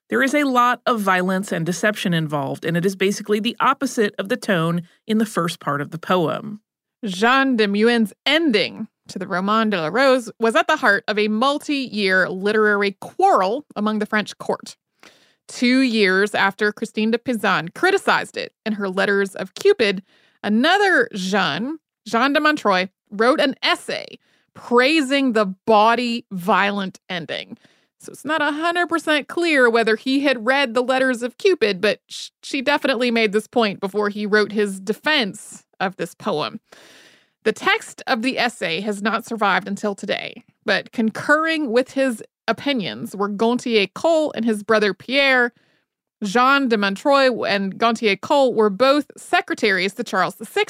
There 0.08 0.22
is 0.22 0.34
a 0.34 0.44
lot 0.44 0.80
of 0.86 1.00
violence 1.00 1.52
and 1.52 1.66
deception 1.66 2.14
involved, 2.14 2.64
and 2.64 2.76
it 2.76 2.86
is 2.86 2.96
basically 2.96 3.40
the 3.40 3.56
opposite 3.60 4.14
of 4.18 4.28
the 4.28 4.36
tone 4.36 4.82
in 5.06 5.18
the 5.18 5.26
first 5.26 5.60
part 5.60 5.80
of 5.80 5.90
the 5.90 5.98
poem. 5.98 6.60
Jean 7.04 7.56
de 7.56 7.68
Meun's 7.68 8.12
ending 8.24 8.88
to 9.08 9.18
the 9.18 9.26
Roman 9.26 9.70
de 9.70 9.80
la 9.80 9.88
Rose 9.88 10.30
was 10.40 10.54
at 10.54 10.66
the 10.66 10.76
heart 10.76 11.04
of 11.08 11.18
a 11.18 11.28
multi 11.28 11.76
year 11.76 12.28
literary 12.28 12.92
quarrel 13.00 13.66
among 13.76 13.98
the 13.98 14.06
French 14.06 14.36
court. 14.38 14.76
Two 15.46 15.80
years 15.80 16.34
after 16.34 16.72
Christine 16.72 17.10
de 17.10 17.18
Pizan 17.18 17.72
criticized 17.74 18.36
it 18.36 18.52
in 18.66 18.74
her 18.74 18.88
Letters 18.88 19.34
of 19.34 19.54
Cupid, 19.54 20.02
another 20.42 21.08
Jean, 21.14 21.78
Jean 22.06 22.32
de 22.32 22.40
Montreuil, 22.40 22.88
wrote 23.10 23.40
an 23.40 23.54
essay 23.62 24.18
praising 24.54 25.32
the 25.32 25.46
bawdy, 25.66 26.26
violent 26.32 26.98
ending. 27.08 27.56
So 28.00 28.12
it's 28.12 28.24
not 28.24 28.40
100% 28.40 29.26
clear 29.26 29.68
whether 29.68 29.96
he 29.96 30.20
had 30.20 30.46
read 30.46 30.74
the 30.74 30.82
letters 30.82 31.22
of 31.22 31.36
Cupid, 31.38 31.80
but 31.80 32.00
sh- 32.08 32.30
she 32.42 32.62
definitely 32.62 33.10
made 33.10 33.32
this 33.32 33.48
point 33.48 33.80
before 33.80 34.08
he 34.08 34.24
wrote 34.24 34.52
his 34.52 34.78
defense 34.78 35.64
of 35.80 35.96
this 35.96 36.14
poem. 36.14 36.60
The 37.42 37.52
text 37.52 38.02
of 38.06 38.22
the 38.22 38.38
essay 38.38 38.80
has 38.82 39.02
not 39.02 39.24
survived 39.24 39.66
until 39.66 39.94
today, 39.94 40.44
but 40.64 40.92
concurring 40.92 41.72
with 41.72 41.92
his 41.92 42.22
opinions 42.46 43.16
were 43.16 43.28
Gontier 43.28 43.92
Col 43.94 44.32
and 44.32 44.44
his 44.44 44.62
brother 44.62 44.94
Pierre. 44.94 45.52
Jean 46.22 46.68
de 46.68 46.76
Montreuil 46.76 47.48
and 47.48 47.78
Gontier 47.78 48.20
Col 48.20 48.54
were 48.54 48.70
both 48.70 49.10
secretaries 49.16 49.94
to 49.94 50.04
Charles 50.04 50.36
VI, 50.36 50.66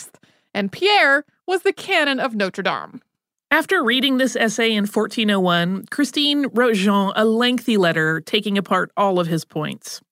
and 0.54 0.72
Pierre 0.72 1.24
was 1.46 1.62
the 1.62 1.72
canon 1.72 2.20
of 2.20 2.34
Notre 2.34 2.62
Dame. 2.62 3.00
After 3.50 3.82
reading 3.82 4.18
this 4.18 4.36
essay 4.36 4.72
in 4.72 4.84
1401, 4.84 5.86
Christine 5.90 6.48
wrote 6.52 6.74
Jean 6.74 7.12
a 7.16 7.24
lengthy 7.24 7.78
letter 7.78 8.20
taking 8.20 8.58
apart 8.58 8.92
all 8.94 9.18
of 9.18 9.26
his 9.26 9.46
points. 9.46 10.02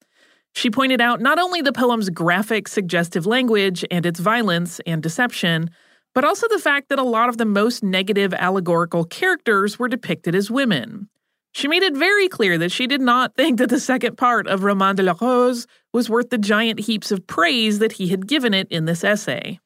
She 0.55 0.71
pointed 0.71 0.99
out 1.01 1.21
not 1.21 1.37
only 1.37 1.61
the 1.61 1.71
poem's 1.71 2.09
graphic, 2.09 2.67
suggestive 2.67 3.27
language 3.27 3.85
and 3.91 4.07
its 4.07 4.19
violence 4.19 4.81
and 4.87 5.03
deception, 5.03 5.69
but 6.15 6.25
also 6.25 6.47
the 6.47 6.57
fact 6.57 6.89
that 6.89 6.97
a 6.97 7.03
lot 7.03 7.29
of 7.29 7.37
the 7.37 7.45
most 7.45 7.83
negative 7.83 8.33
allegorical 8.33 9.05
characters 9.05 9.77
were 9.77 9.87
depicted 9.87 10.33
as 10.33 10.49
women. 10.49 11.07
She 11.51 11.67
made 11.67 11.83
it 11.83 11.95
very 11.95 12.27
clear 12.27 12.57
that 12.57 12.71
she 12.71 12.87
did 12.87 13.01
not 13.01 13.35
think 13.35 13.59
that 13.59 13.69
the 13.69 13.79
second 13.79 14.17
part 14.17 14.47
of 14.47 14.63
Roman 14.63 14.95
de 14.95 15.03
la 15.03 15.13
Rose 15.21 15.67
was 15.93 16.09
worth 16.09 16.31
the 16.31 16.39
giant 16.39 16.79
heaps 16.79 17.11
of 17.11 17.27
praise 17.27 17.77
that 17.77 17.93
he 17.93 18.07
had 18.07 18.25
given 18.25 18.55
it 18.55 18.67
in 18.71 18.85
this 18.85 19.03
essay. 19.03 19.59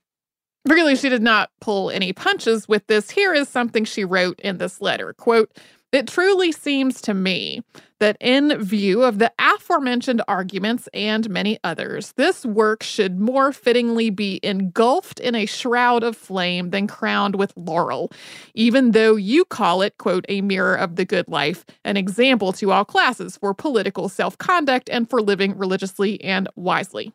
Really, 0.68 0.96
she 0.96 1.10
did 1.10 1.24
not 1.24 1.50
pull 1.60 1.90
any 1.90 2.14
punches 2.14 2.68
with 2.68 2.86
this. 2.88 3.10
Here 3.10 3.34
is 3.34 3.50
something 3.50 3.84
she 3.84 4.06
wrote 4.06 4.40
in 4.40 4.58
this 4.58 4.80
letter. 4.80 5.14
Quote, 5.14 5.52
it 5.92 6.08
truly 6.08 6.54
seems 6.54 7.02
to 7.02 7.14
me 7.14 7.64
that, 8.00 8.16
in 8.22 8.58
view 8.64 9.04
of 9.04 9.20
the 9.20 9.32
aforementioned 9.38 10.22
arguments 10.28 10.88
and 10.94 11.30
many 11.30 11.60
others, 11.66 12.14
this 12.14 12.46
work 12.46 12.82
should 12.82 13.20
more 13.20 13.52
fittingly 13.52 14.10
be 14.10 14.40
engulfed 14.42 15.20
in 15.20 15.36
a 15.36 15.46
shroud 15.46 16.04
of 16.04 16.16
flame 16.16 16.70
than 16.70 16.88
crowned 16.88 17.36
with 17.36 17.52
laurel, 17.58 18.10
even 18.54 18.92
though 18.92 19.18
you 19.18 19.44
call 19.44 19.82
it, 19.82 19.98
quote, 19.98 20.26
a 20.30 20.42
mirror 20.42 20.76
of 20.76 20.96
the 20.96 21.06
good 21.06 21.28
life, 21.28 21.66
an 21.84 21.98
example 21.98 22.54
to 22.54 22.72
all 22.72 22.86
classes 22.86 23.36
for 23.36 23.54
political 23.54 24.08
self 24.08 24.38
conduct 24.38 24.90
and 24.90 25.10
for 25.10 25.22
living 25.22 25.58
religiously 25.58 26.24
and 26.24 26.48
wisely. 26.56 27.12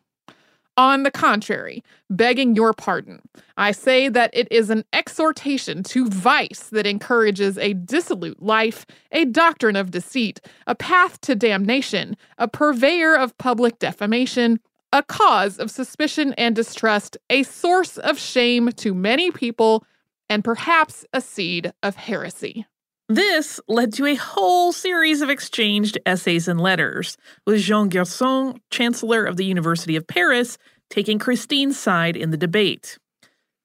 On 0.77 1.01
the 1.01 1.09
contrary, 1.09 1.83
begging 2.07 2.55
your 2.55 2.71
pardon, 2.71 3.23
I 3.57 3.71
say 3.71 4.09
that 4.09 4.29
it 4.31 4.47
is 4.51 4.69
an 4.69 4.83
exhortation 4.93 5.81
to 5.85 6.07
vice 6.07 6.69
that 6.69 6.85
encourages 6.85 7.57
a 7.57 7.73
dissolute 7.73 8.43
life, 8.43 8.85
a 9.11 9.25
doctrine 9.25 9.75
of 9.75 9.89
deceit, 9.89 10.39
a 10.67 10.75
path 10.75 11.19
to 11.21 11.33
damnation, 11.33 12.15
a 12.37 12.47
purveyor 12.47 13.15
of 13.15 13.35
public 13.39 13.79
defamation, 13.79 14.59
a 14.93 15.01
cause 15.01 15.57
of 15.57 15.71
suspicion 15.71 16.35
and 16.37 16.55
distrust, 16.55 17.17
a 17.31 17.41
source 17.41 17.97
of 17.97 18.19
shame 18.19 18.69
to 18.73 18.93
many 18.93 19.31
people, 19.31 19.83
and 20.29 20.43
perhaps 20.43 21.05
a 21.11 21.21
seed 21.21 21.73
of 21.81 21.95
heresy. 21.95 22.67
This 23.09 23.61
led 23.69 23.93
to 23.93 24.05
a 24.05 24.15
whole 24.15 24.73
series 24.73 25.21
of 25.21 25.29
exchanged 25.29 25.97
essays 26.05 26.49
and 26.49 26.59
letters, 26.59 27.15
with 27.45 27.61
Jean 27.61 27.87
Gerson, 27.87 28.59
Chancellor 28.69 29.23
of 29.23 29.37
the 29.37 29.45
University 29.45 29.95
of 29.95 30.05
Paris, 30.05 30.57
taking 30.89 31.17
Christine's 31.17 31.79
side 31.79 32.17
in 32.17 32.31
the 32.31 32.37
debate. 32.37 32.97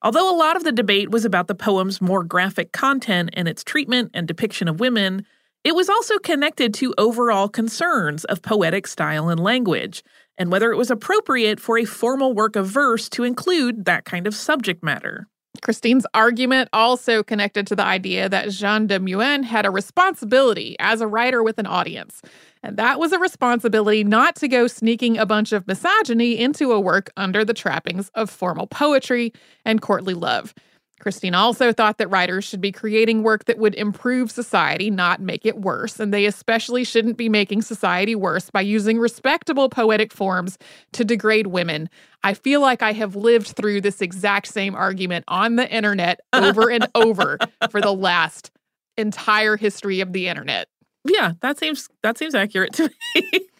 Although 0.00 0.32
a 0.32 0.38
lot 0.38 0.54
of 0.54 0.62
the 0.62 0.70
debate 0.70 1.10
was 1.10 1.24
about 1.24 1.48
the 1.48 1.56
poem's 1.56 2.00
more 2.00 2.22
graphic 2.22 2.70
content 2.70 3.30
and 3.32 3.48
its 3.48 3.64
treatment 3.64 4.12
and 4.14 4.28
depiction 4.28 4.68
of 4.68 4.78
women, 4.78 5.26
it 5.64 5.74
was 5.74 5.88
also 5.88 6.18
connected 6.18 6.72
to 6.74 6.94
overall 6.96 7.48
concerns 7.48 8.24
of 8.26 8.42
poetic 8.42 8.86
style 8.86 9.28
and 9.28 9.40
language, 9.40 10.04
and 10.38 10.52
whether 10.52 10.70
it 10.70 10.76
was 10.76 10.90
appropriate 10.90 11.58
for 11.58 11.78
a 11.78 11.84
formal 11.84 12.32
work 12.32 12.54
of 12.54 12.68
verse 12.68 13.08
to 13.08 13.24
include 13.24 13.86
that 13.86 14.04
kind 14.04 14.28
of 14.28 14.36
subject 14.36 14.84
matter. 14.84 15.26
Christine's 15.60 16.06
argument 16.14 16.70
also 16.72 17.22
connected 17.22 17.66
to 17.66 17.76
the 17.76 17.84
idea 17.84 18.28
that 18.28 18.50
Jean 18.50 18.86
de 18.86 18.98
Meun 18.98 19.42
had 19.42 19.66
a 19.66 19.70
responsibility 19.70 20.76
as 20.80 21.00
a 21.00 21.06
writer 21.06 21.42
with 21.42 21.58
an 21.58 21.66
audience. 21.66 22.22
And 22.62 22.76
that 22.78 22.98
was 22.98 23.12
a 23.12 23.18
responsibility 23.18 24.02
not 24.02 24.34
to 24.36 24.48
go 24.48 24.66
sneaking 24.66 25.18
a 25.18 25.26
bunch 25.26 25.52
of 25.52 25.66
misogyny 25.66 26.38
into 26.38 26.72
a 26.72 26.80
work 26.80 27.10
under 27.16 27.44
the 27.44 27.54
trappings 27.54 28.10
of 28.14 28.30
formal 28.30 28.66
poetry 28.66 29.32
and 29.64 29.82
courtly 29.82 30.14
love. 30.14 30.54
Christine 31.02 31.34
also 31.34 31.72
thought 31.72 31.98
that 31.98 32.06
writers 32.08 32.44
should 32.44 32.60
be 32.60 32.70
creating 32.70 33.24
work 33.24 33.46
that 33.46 33.58
would 33.58 33.74
improve 33.74 34.30
society, 34.30 34.88
not 34.88 35.20
make 35.20 35.44
it 35.44 35.60
worse. 35.60 35.98
And 35.98 36.14
they 36.14 36.26
especially 36.26 36.84
shouldn't 36.84 37.16
be 37.16 37.28
making 37.28 37.62
society 37.62 38.14
worse 38.14 38.50
by 38.50 38.60
using 38.60 39.00
respectable 39.00 39.68
poetic 39.68 40.12
forms 40.12 40.58
to 40.92 41.04
degrade 41.04 41.48
women. 41.48 41.90
I 42.22 42.34
feel 42.34 42.60
like 42.60 42.82
I 42.82 42.92
have 42.92 43.16
lived 43.16 43.48
through 43.48 43.80
this 43.80 44.00
exact 44.00 44.46
same 44.46 44.76
argument 44.76 45.24
on 45.26 45.56
the 45.56 45.68
internet 45.68 46.20
over 46.32 46.70
and 46.70 46.86
over 46.94 47.36
for 47.68 47.80
the 47.80 47.92
last 47.92 48.52
entire 48.96 49.56
history 49.56 50.00
of 50.00 50.12
the 50.12 50.28
internet. 50.28 50.68
Yeah, 51.04 51.32
that 51.40 51.58
seems 51.58 51.88
that 52.04 52.16
seems 52.16 52.36
accurate 52.36 52.74
to 52.74 52.88
me. 53.16 53.40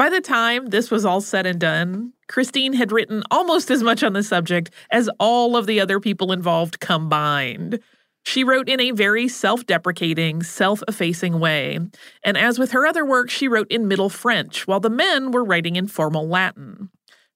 By 0.00 0.08
the 0.08 0.22
time 0.22 0.68
this 0.68 0.90
was 0.90 1.04
all 1.04 1.20
said 1.20 1.44
and 1.44 1.60
done, 1.60 2.14
Christine 2.26 2.72
had 2.72 2.90
written 2.90 3.22
almost 3.30 3.70
as 3.70 3.82
much 3.82 4.02
on 4.02 4.14
the 4.14 4.22
subject 4.22 4.70
as 4.90 5.10
all 5.20 5.58
of 5.58 5.66
the 5.66 5.78
other 5.78 6.00
people 6.00 6.32
involved 6.32 6.80
combined. 6.80 7.80
She 8.24 8.42
wrote 8.42 8.66
in 8.66 8.80
a 8.80 8.92
very 8.92 9.28
self 9.28 9.66
deprecating, 9.66 10.42
self 10.42 10.82
effacing 10.88 11.38
way, 11.38 11.80
and 12.24 12.38
as 12.38 12.58
with 12.58 12.72
her 12.72 12.86
other 12.86 13.04
work, 13.04 13.28
she 13.28 13.46
wrote 13.46 13.70
in 13.70 13.88
Middle 13.88 14.08
French, 14.08 14.66
while 14.66 14.80
the 14.80 14.88
men 14.88 15.32
were 15.32 15.44
writing 15.44 15.76
in 15.76 15.86
formal 15.86 16.26
Latin. 16.26 16.88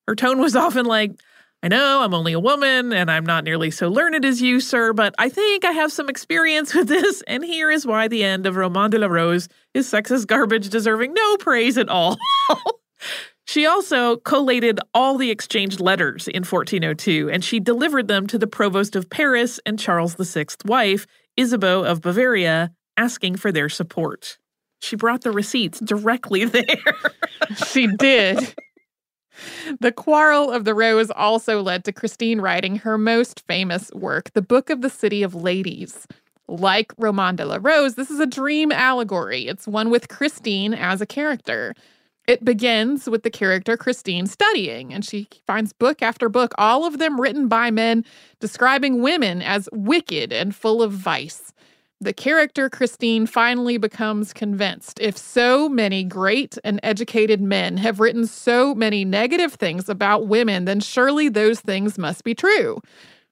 Her 0.09 0.15
tone 0.15 0.41
was 0.41 0.57
often 0.65 0.87
like, 0.87 1.21
I 1.65 1.69
know 1.69 2.03
I'm 2.03 2.13
only 2.13 2.35
a 2.35 2.41
woman 2.41 2.93
and 2.93 3.11
I'm 3.11 3.25
not 3.25 3.43
nearly 3.43 3.71
so 3.71 3.89
learned 3.89 4.23
as 4.27 4.43
you, 4.43 4.61
sir, 4.61 4.93
but 4.93 5.15
I 5.17 5.31
think 5.31 5.65
I 5.65 5.73
have 5.73 5.91
some 5.91 6.11
experience 6.11 6.75
with 6.75 6.89
this, 6.89 7.23
and 7.27 7.43
here 7.43 7.71
is 7.71 7.87
why 7.87 8.07
the 8.07 8.23
end 8.23 8.45
of 8.45 8.57
Roman 8.57 8.91
de 8.91 8.99
la 8.99 9.07
Rose 9.07 9.49
is 9.73 9.91
sexist 9.91 10.27
garbage 10.27 10.69
deserving 10.69 11.15
no 11.15 11.37
praise 11.39 11.79
at 11.79 11.89
all. 11.89 12.19
she 13.47 13.65
also 13.65 14.19
collated 14.19 14.79
all 14.93 15.17
the 15.17 15.31
exchanged 15.31 15.81
letters 15.81 16.29
in 16.29 16.45
1402, 16.45 17.31
and 17.31 17.43
she 17.43 17.61
delivered 17.61 18.09
them 18.09 18.27
to 18.27 18.37
the 18.37 18.47
provost 18.47 18.95
of 18.95 19.09
Paris 19.09 19.59
and 19.65 19.79
Charles 19.79 20.17
VI's 20.17 20.59
wife, 20.67 21.07
Isabeau 21.39 21.83
of 21.83 22.03
Bavaria, 22.03 22.73
asking 22.99 23.37
for 23.37 23.51
their 23.51 23.71
support. 23.71 24.37
She 24.83 24.97
brought 24.97 25.23
the 25.23 25.33
receipts 25.33 25.81
directly 25.81 26.45
there. 26.45 26.67
she 27.57 27.87
did. 27.87 28.55
The 29.81 29.93
Quarrel 29.93 30.51
of 30.51 30.65
the 30.65 30.75
Rose 30.75 31.11
also 31.11 31.63
led 31.63 31.85
to 31.85 31.93
Christine 31.93 32.41
writing 32.41 32.77
her 32.77 32.99
most 32.99 33.41
famous 33.47 33.91
work, 33.93 34.33
The 34.33 34.43
Book 34.43 34.71
of 34.71 34.81
the 34.81 34.91
City 34.91 35.23
of 35.23 35.35
Ladies. 35.35 36.07
Like 36.47 36.93
Roman 36.99 37.37
de 37.37 37.45
la 37.47 37.59
Rose, 37.61 37.95
this 37.95 38.11
is 38.11 38.21
a 38.21 38.27
dream 38.27 38.71
allegory. 38.71 39.47
It's 39.47 39.67
one 39.67 39.89
with 39.89 40.09
Christine 40.09 40.75
as 40.75 41.01
a 41.01 41.07
character. 41.07 41.75
It 42.27 42.45
begins 42.45 43.09
with 43.09 43.23
the 43.23 43.31
character 43.31 43.77
Christine 43.77 44.27
studying, 44.27 44.93
and 44.93 45.05
she 45.05 45.29
finds 45.47 45.73
book 45.73 46.03
after 46.03 46.29
book, 46.29 46.53
all 46.59 46.87
of 46.87 46.99
them 46.99 47.21
written 47.21 47.49
by 47.49 47.71
men 47.71 48.05
describing 48.41 49.01
women 49.01 49.41
as 49.41 49.69
wicked 49.73 50.33
and 50.33 50.55
full 50.55 50.83
of 50.83 50.93
vice 50.93 51.54
the 52.05 52.13
character 52.13 52.69
Christine 52.69 53.27
finally 53.27 53.79
becomes 53.79 54.35
convinced 54.35 55.01
if 55.01 55.17
so 55.17 55.71
many 55.71 56.05
great 56.05 56.59
and 56.63 56.79
educated 56.83 57.41
men 57.41 57.79
have 57.79 57.99
written 57.99 58.27
so 58.27 58.75
many 58.75 59.07
negative 59.07 59.55
things 59.55 59.89
about 59.89 60.27
women, 60.27 60.67
then 60.67 60.81
surely 60.81 61.31
those 61.31 61.61
things 61.61 61.97
must 61.97 62.23
be 62.23 62.35
true. 62.35 62.79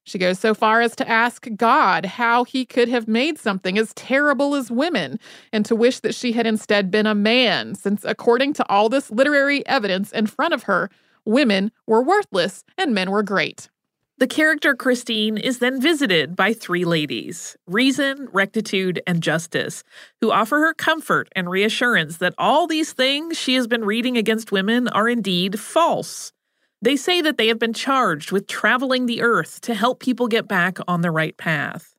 She 0.04 0.16
goes 0.16 0.38
so 0.38 0.54
far 0.54 0.80
as 0.80 0.96
to 0.96 1.08
ask 1.08 1.46
God 1.54 2.06
how 2.06 2.44
he 2.44 2.64
could 2.64 2.88
have 2.88 3.06
made 3.06 3.38
something 3.38 3.78
as 3.78 3.92
terrible 3.92 4.54
as 4.54 4.70
women, 4.70 5.20
and 5.52 5.66
to 5.66 5.76
wish 5.76 6.00
that 6.00 6.14
she 6.14 6.32
had 6.32 6.46
instead 6.46 6.90
been 6.90 7.06
a 7.06 7.14
man, 7.14 7.74
since 7.74 8.04
according 8.04 8.54
to 8.54 8.68
all 8.70 8.88
this 8.88 9.11
literary 9.11 9.64
evidence 9.66 10.11
in 10.12 10.26
front 10.26 10.54
of 10.54 10.62
her, 10.62 10.88
women 11.26 11.70
were 11.87 12.02
worthless 12.02 12.64
and 12.78 12.94
men 12.94 13.11
were 13.11 13.22
great. 13.22 13.68
The 14.22 14.28
character 14.28 14.76
Christine 14.76 15.37
is 15.37 15.58
then 15.58 15.80
visited 15.80 16.37
by 16.37 16.52
three 16.52 16.85
ladies 16.85 17.56
Reason, 17.66 18.28
Rectitude, 18.30 19.02
and 19.04 19.20
Justice, 19.20 19.82
who 20.20 20.30
offer 20.30 20.61
her 20.61 20.74
comfort 20.74 21.28
and 21.35 21.50
reassurance 21.50 22.18
that 22.18 22.35
all 22.38 22.68
these 22.68 22.92
things 22.92 23.37
she 23.37 23.56
has 23.56 23.66
been 23.66 23.85
reading 23.85 24.16
against 24.16 24.52
women 24.52 24.87
are 24.87 25.08
indeed 25.08 25.58
false. 25.58 26.32
They 26.80 26.94
say 26.94 27.20
that 27.20 27.37
they 27.37 27.48
have 27.48 27.58
been 27.58 27.72
charged 27.72 28.30
with 28.30 28.46
traveling 28.46 29.06
the 29.06 29.22
earth 29.22 29.61
to 29.62 29.74
help 29.74 29.98
people 29.98 30.28
get 30.28 30.46
back 30.46 30.78
on 30.87 31.00
the 31.00 31.11
right 31.11 31.37
path. 31.37 31.92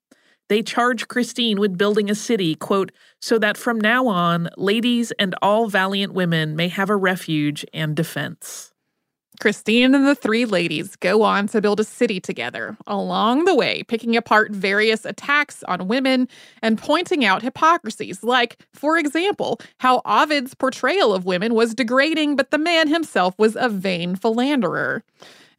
They 0.48 0.62
charge 0.62 1.10
Christine 1.10 1.60
with 1.60 1.78
building 1.78 2.10
a 2.10 2.16
city, 2.16 2.56
quote, 2.56 2.94
so 3.20 3.38
that 3.40 3.58
from 3.58 3.82
now 3.82 4.08
on, 4.08 4.48
ladies 4.56 5.12
and 5.20 5.36
all 5.42 5.68
valiant 5.68 6.14
women 6.14 6.56
may 6.56 6.70
have 6.70 6.90
a 6.90 6.96
refuge 6.96 7.66
and 7.74 7.98
defense. 7.98 8.73
Christine 9.40 9.96
and 9.96 10.08
the 10.08 10.16
three 10.16 10.46
ladies 10.46 10.96
go 10.96 11.24
on 11.24 11.48
to 11.48 11.62
build 11.62 11.80
a 11.80 11.84
city 11.84 12.20
together, 12.20 12.78
along 12.88 13.46
the 13.46 13.56
way, 13.56 13.84
picking 13.84 14.16
apart 14.16 14.52
various 14.52 15.06
attacks 15.06 15.64
on 15.64 15.88
women 15.88 16.28
and 16.62 16.78
pointing 16.78 17.26
out 17.26 17.42
hypocrisies, 17.42 18.24
like, 18.24 18.58
for 18.72 18.98
example, 18.98 19.60
how 19.80 20.02
Ovid's 20.06 20.54
portrayal 20.54 21.14
of 21.14 21.26
women 21.26 21.54
was 21.54 21.74
degrading, 21.74 22.36
but 22.36 22.52
the 22.52 22.58
man 22.58 22.88
himself 22.88 23.34
was 23.38 23.58
a 23.60 23.70
vain 23.70 24.16
philanderer. 24.16 25.04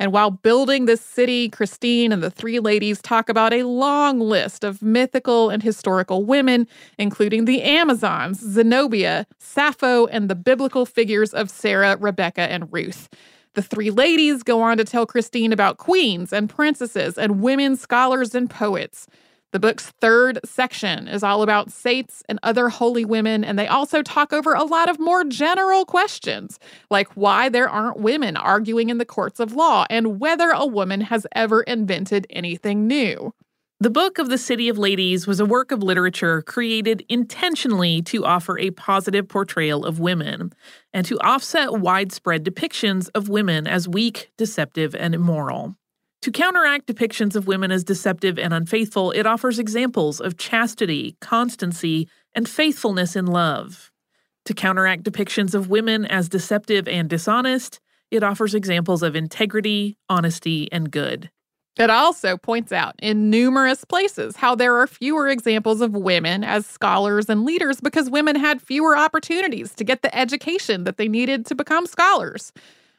And 0.01 0.13
while 0.13 0.31
building 0.31 0.87
this 0.87 1.01
city, 1.01 1.49
Christine 1.49 2.13
and 2.13 2.23
the 2.23 2.31
three 2.31 2.59
ladies 2.59 3.01
talk 3.01 3.29
about 3.29 3.53
a 3.53 3.63
long 3.63 4.19
list 4.19 4.65
of 4.65 4.83
mythical 4.83 5.51
and 5.51 5.63
historical 5.63 6.25
women, 6.25 6.67
including 6.99 7.45
the 7.45 7.63
Amazons, 7.63 8.41
Zenobia, 8.41 9.27
Sappho, 9.39 10.07
and 10.07 10.29
the 10.29 10.35
biblical 10.35 10.85
figures 10.85 11.33
of 11.33 11.49
Sarah, 11.49 11.97
Rebecca, 11.97 12.43
and 12.43 12.73
Ruth. 12.73 13.09
The 13.55 13.63
three 13.63 13.91
ladies 13.91 14.43
go 14.43 14.63
on 14.63 14.79
to 14.79 14.85
tell 14.85 15.07
Christine 15.07 15.53
about 15.53 15.79
queens 15.79 16.33
and 16.33 16.51
princesses 16.51 17.17
and 17.17 17.41
women 17.41 17.77
scholars 17.77 18.35
and 18.35 18.51
poets. 18.51 19.07
The 19.53 19.61
book's 19.61 19.93
third 20.01 20.41
section 20.45 21.07
is 21.07 21.23
all 21.23 21.41
about 21.41 21.71
saints 21.71 22.25
and 22.29 22.41
other 22.43 22.69
holy 22.69 23.05
women, 23.05 23.45
and 23.45 23.57
they 23.57 23.69
also 23.69 24.03
talk 24.03 24.33
over 24.33 24.53
a 24.53 24.65
lot 24.65 24.89
of 24.89 24.99
more 24.99 25.23
general 25.23 25.85
questions, 25.85 26.59
like 26.91 27.07
why 27.13 27.49
there 27.49 27.69
aren't 27.69 28.01
women 28.01 28.37
arguing 28.37 28.91
in 28.91 28.99
the 28.99 29.05
courts 29.05 29.39
of 29.39 29.55
law 29.55 29.87
and 29.89 30.19
whether 30.19 30.51
a 30.51 30.67
woman 30.67 31.03
has 31.03 31.25
ever 31.37 31.63
invented 31.63 32.27
anything 32.31 32.89
new. 32.89 33.33
The 33.85 33.91
Book 33.91 34.19
of 34.19 34.31
the 34.31 34.39
City 34.39 34.71
of 34.71 34.79
Ladies 34.79 35.27
was 35.27 35.41
a 35.41 35.45
work 35.45 35.71
of 35.71 35.83
literature 35.83 36.41
created 36.41 37.05
intentionally 37.11 38.01
to 38.05 38.25
offer 38.25 38.59
a 38.59 38.71
positive 38.71 39.29
portrayal 39.29 39.85
of 39.85 40.01
women 40.01 40.55
and 40.95 41.05
to 41.05 41.21
offset 41.21 41.71
widespread 41.71 42.47
depictions 42.47 43.11
of 43.15 43.29
women 43.29 43.67
as 43.67 43.87
weak, 43.87 44.31
deceptive, 44.39 44.95
and 44.95 45.15
immoral. 45.15 45.77
To 46.23 46.33
counteract 46.33 46.87
depictions 46.87 47.37
of 47.37 47.47
women 47.47 47.71
as 47.71 47.85
deceptive 47.85 48.39
and 48.39 48.55
unfaithful, 48.55 49.11
it 49.11 49.27
offers 49.27 49.59
examples 49.59 50.19
of 50.19 50.39
chastity, 50.39 51.19
constancy, 51.21 52.09
and 52.35 52.49
faithfulness 52.49 53.15
in 53.15 53.27
love. 53.27 53.91
To 54.47 54.55
counteract 54.55 55.03
depictions 55.03 55.55
of 55.55 55.69
women 55.69 56.07
as 56.07 56.31
deceptive 56.31 56.89
and 56.89 57.07
dishonest, 57.11 57.81
it 58.11 58.23
offers 58.23 58.55
examples 58.55 59.03
of 59.03 59.15
integrity, 59.15 59.99
honesty, 60.09 60.73
and 60.73 60.91
good. 60.91 61.31
It 61.77 61.91
also 61.91 62.37
points 62.37 62.71
out 62.71 62.95
in 63.01 63.31
numerous 63.31 63.85
places 63.85 64.37
how 64.37 64.55
there 64.55 64.77
are 64.77 64.87
fewer 64.87 65.29
examples 65.29 65.81
of 65.81 65.93
women 65.93 66.45
as 66.45 66.67
scholars 66.67 67.29
and 67.29 67.45
leaders 67.45 67.81
because 67.81 68.09
women 68.09 68.37
had 68.37 68.63
fewer 68.63 68.97
opportunities 68.97 69.75
to 69.75 69.85
get 69.85 70.03
the 70.03 70.17
education 70.17 70.85
that 70.85 70.99
they 70.99 71.09
needed 71.09 71.45
to 71.47 71.55
become 71.57 71.87
scholars 71.87 72.53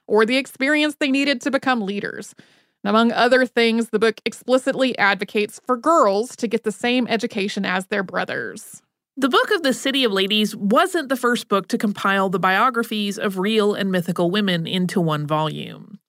or 0.07 0.25
the 0.25 0.35
experience 0.35 0.95
they 0.99 1.09
needed 1.09 1.39
to 1.41 1.51
become 1.51 1.81
leaders. 1.81 2.35
Among 2.83 3.13
other 3.13 3.45
things, 3.45 3.89
the 3.89 3.99
book 3.99 4.19
explicitly 4.25 4.95
advocates 4.97 5.59
for 5.65 5.77
girls 5.77 6.35
to 6.35 6.47
get 6.47 6.63
the 6.63 6.71
same 6.71 7.07
education 7.07 7.65
as 7.65 7.87
their 7.87 8.03
brothers. 8.03 8.83
The 9.17 9.29
Book 9.29 9.51
of 9.51 9.63
the 9.63 9.73
City 9.73 10.03
of 10.03 10.11
Ladies 10.11 10.53
wasn't 10.55 11.07
the 11.07 11.15
first 11.15 11.47
book 11.47 11.69
to 11.69 11.77
compile 11.77 12.29
the 12.29 12.37
biographies 12.37 13.17
of 13.17 13.39
real 13.39 13.73
and 13.73 13.89
mythical 13.89 14.29
women 14.29 14.67
into 14.67 14.99
one 14.99 15.25
volume. 15.25 15.99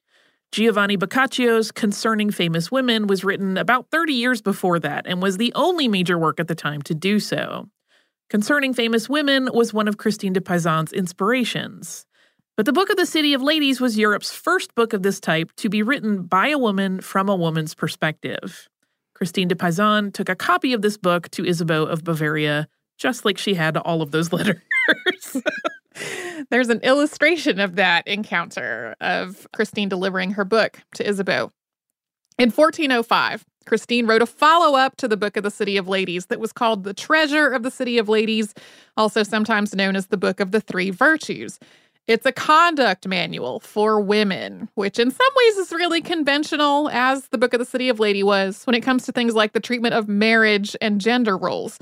Giovanni 0.56 0.96
Boccaccio's 0.96 1.70
Concerning 1.70 2.30
Famous 2.30 2.72
Women 2.72 3.08
was 3.08 3.22
written 3.22 3.58
about 3.58 3.90
30 3.90 4.14
years 4.14 4.40
before 4.40 4.78
that 4.78 5.06
and 5.06 5.20
was 5.20 5.36
the 5.36 5.52
only 5.54 5.86
major 5.86 6.16
work 6.16 6.40
at 6.40 6.48
the 6.48 6.54
time 6.54 6.80
to 6.84 6.94
do 6.94 7.20
so. 7.20 7.68
Concerning 8.30 8.72
Famous 8.72 9.06
Women 9.06 9.50
was 9.52 9.74
one 9.74 9.86
of 9.86 9.98
Christine 9.98 10.32
de 10.32 10.40
Pisan's 10.40 10.94
inspirations. 10.94 12.06
But 12.56 12.64
the 12.64 12.72
Book 12.72 12.88
of 12.88 12.96
the 12.96 13.04
City 13.04 13.34
of 13.34 13.42
Ladies 13.42 13.82
was 13.82 13.98
Europe's 13.98 14.32
first 14.32 14.74
book 14.74 14.94
of 14.94 15.02
this 15.02 15.20
type 15.20 15.52
to 15.56 15.68
be 15.68 15.82
written 15.82 16.22
by 16.22 16.48
a 16.48 16.56
woman 16.56 17.02
from 17.02 17.28
a 17.28 17.36
woman's 17.36 17.74
perspective. 17.74 18.66
Christine 19.14 19.48
de 19.48 19.54
Pizan 19.54 20.10
took 20.10 20.30
a 20.30 20.34
copy 20.34 20.72
of 20.72 20.80
this 20.80 20.96
book 20.96 21.28
to 21.32 21.44
Isabeau 21.44 21.82
of 21.82 22.02
Bavaria, 22.02 22.66
just 22.96 23.26
like 23.26 23.36
she 23.36 23.52
had 23.52 23.76
all 23.76 24.00
of 24.00 24.10
those 24.10 24.32
letters. 24.32 24.62
There's 26.50 26.68
an 26.68 26.80
illustration 26.80 27.60
of 27.60 27.76
that 27.76 28.06
encounter 28.06 28.94
of 29.00 29.46
Christine 29.52 29.88
delivering 29.88 30.32
her 30.32 30.44
book 30.44 30.80
to 30.94 31.08
Isabeau. 31.08 31.52
In 32.38 32.50
1405, 32.50 33.44
Christine 33.66 34.06
wrote 34.06 34.22
a 34.22 34.26
follow 34.26 34.76
up 34.78 34.96
to 34.98 35.08
the 35.08 35.16
Book 35.16 35.36
of 35.36 35.42
the 35.42 35.50
City 35.50 35.76
of 35.76 35.88
Ladies 35.88 36.26
that 36.26 36.38
was 36.38 36.52
called 36.52 36.84
The 36.84 36.94
Treasure 36.94 37.48
of 37.48 37.62
the 37.64 37.70
City 37.70 37.98
of 37.98 38.08
Ladies, 38.08 38.54
also 38.96 39.22
sometimes 39.22 39.74
known 39.74 39.96
as 39.96 40.06
the 40.06 40.16
Book 40.16 40.38
of 40.38 40.52
the 40.52 40.60
Three 40.60 40.90
Virtues. 40.90 41.58
It's 42.06 42.24
a 42.24 42.30
conduct 42.30 43.08
manual 43.08 43.58
for 43.58 44.00
women, 44.00 44.68
which 44.74 45.00
in 45.00 45.10
some 45.10 45.32
ways 45.36 45.56
is 45.56 45.72
really 45.72 46.00
conventional, 46.00 46.88
as 46.90 47.26
the 47.28 47.38
Book 47.38 47.52
of 47.52 47.58
the 47.58 47.64
City 47.64 47.88
of 47.88 47.98
Lady 47.98 48.22
was, 48.22 48.62
when 48.64 48.76
it 48.76 48.82
comes 48.82 49.04
to 49.06 49.12
things 49.12 49.34
like 49.34 49.52
the 49.52 49.60
treatment 49.60 49.94
of 49.94 50.08
marriage 50.08 50.76
and 50.80 51.00
gender 51.00 51.36
roles. 51.36 51.80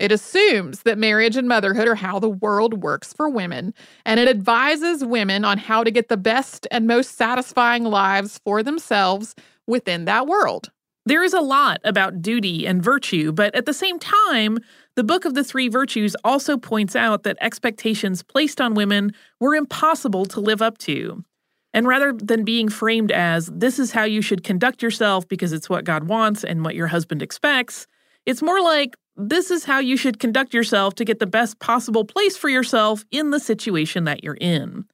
It 0.00 0.12
assumes 0.12 0.82
that 0.84 0.96
marriage 0.96 1.36
and 1.36 1.46
motherhood 1.46 1.86
are 1.86 1.94
how 1.94 2.18
the 2.18 2.30
world 2.30 2.82
works 2.82 3.12
for 3.12 3.28
women, 3.28 3.74
and 4.06 4.18
it 4.18 4.28
advises 4.28 5.04
women 5.04 5.44
on 5.44 5.58
how 5.58 5.84
to 5.84 5.90
get 5.90 6.08
the 6.08 6.16
best 6.16 6.66
and 6.70 6.86
most 6.86 7.18
satisfying 7.18 7.84
lives 7.84 8.40
for 8.42 8.62
themselves 8.62 9.34
within 9.66 10.06
that 10.06 10.26
world. 10.26 10.70
There 11.04 11.22
is 11.22 11.34
a 11.34 11.42
lot 11.42 11.82
about 11.84 12.22
duty 12.22 12.66
and 12.66 12.82
virtue, 12.82 13.30
but 13.30 13.54
at 13.54 13.66
the 13.66 13.74
same 13.74 13.98
time, 13.98 14.58
the 14.96 15.04
Book 15.04 15.26
of 15.26 15.34
the 15.34 15.44
Three 15.44 15.68
Virtues 15.68 16.16
also 16.24 16.56
points 16.56 16.96
out 16.96 17.22
that 17.24 17.36
expectations 17.42 18.22
placed 18.22 18.58
on 18.58 18.72
women 18.72 19.12
were 19.38 19.54
impossible 19.54 20.24
to 20.26 20.40
live 20.40 20.62
up 20.62 20.78
to. 20.78 21.22
And 21.74 21.86
rather 21.86 22.14
than 22.14 22.42
being 22.42 22.70
framed 22.70 23.12
as, 23.12 23.50
this 23.52 23.78
is 23.78 23.92
how 23.92 24.04
you 24.04 24.22
should 24.22 24.44
conduct 24.44 24.82
yourself 24.82 25.28
because 25.28 25.52
it's 25.52 25.68
what 25.68 25.84
God 25.84 26.04
wants 26.04 26.42
and 26.42 26.64
what 26.64 26.74
your 26.74 26.86
husband 26.86 27.20
expects, 27.20 27.86
it's 28.24 28.42
more 28.42 28.62
like, 28.62 28.96
this 29.28 29.50
is 29.50 29.64
how 29.64 29.78
you 29.78 29.96
should 29.96 30.18
conduct 30.18 30.54
yourself 30.54 30.94
to 30.94 31.04
get 31.04 31.18
the 31.18 31.26
best 31.26 31.58
possible 31.58 32.04
place 32.04 32.36
for 32.36 32.48
yourself 32.48 33.04
in 33.10 33.30
the 33.30 33.40
situation 33.40 34.04
that 34.04 34.24
you're 34.24 34.38
in. 34.40 34.84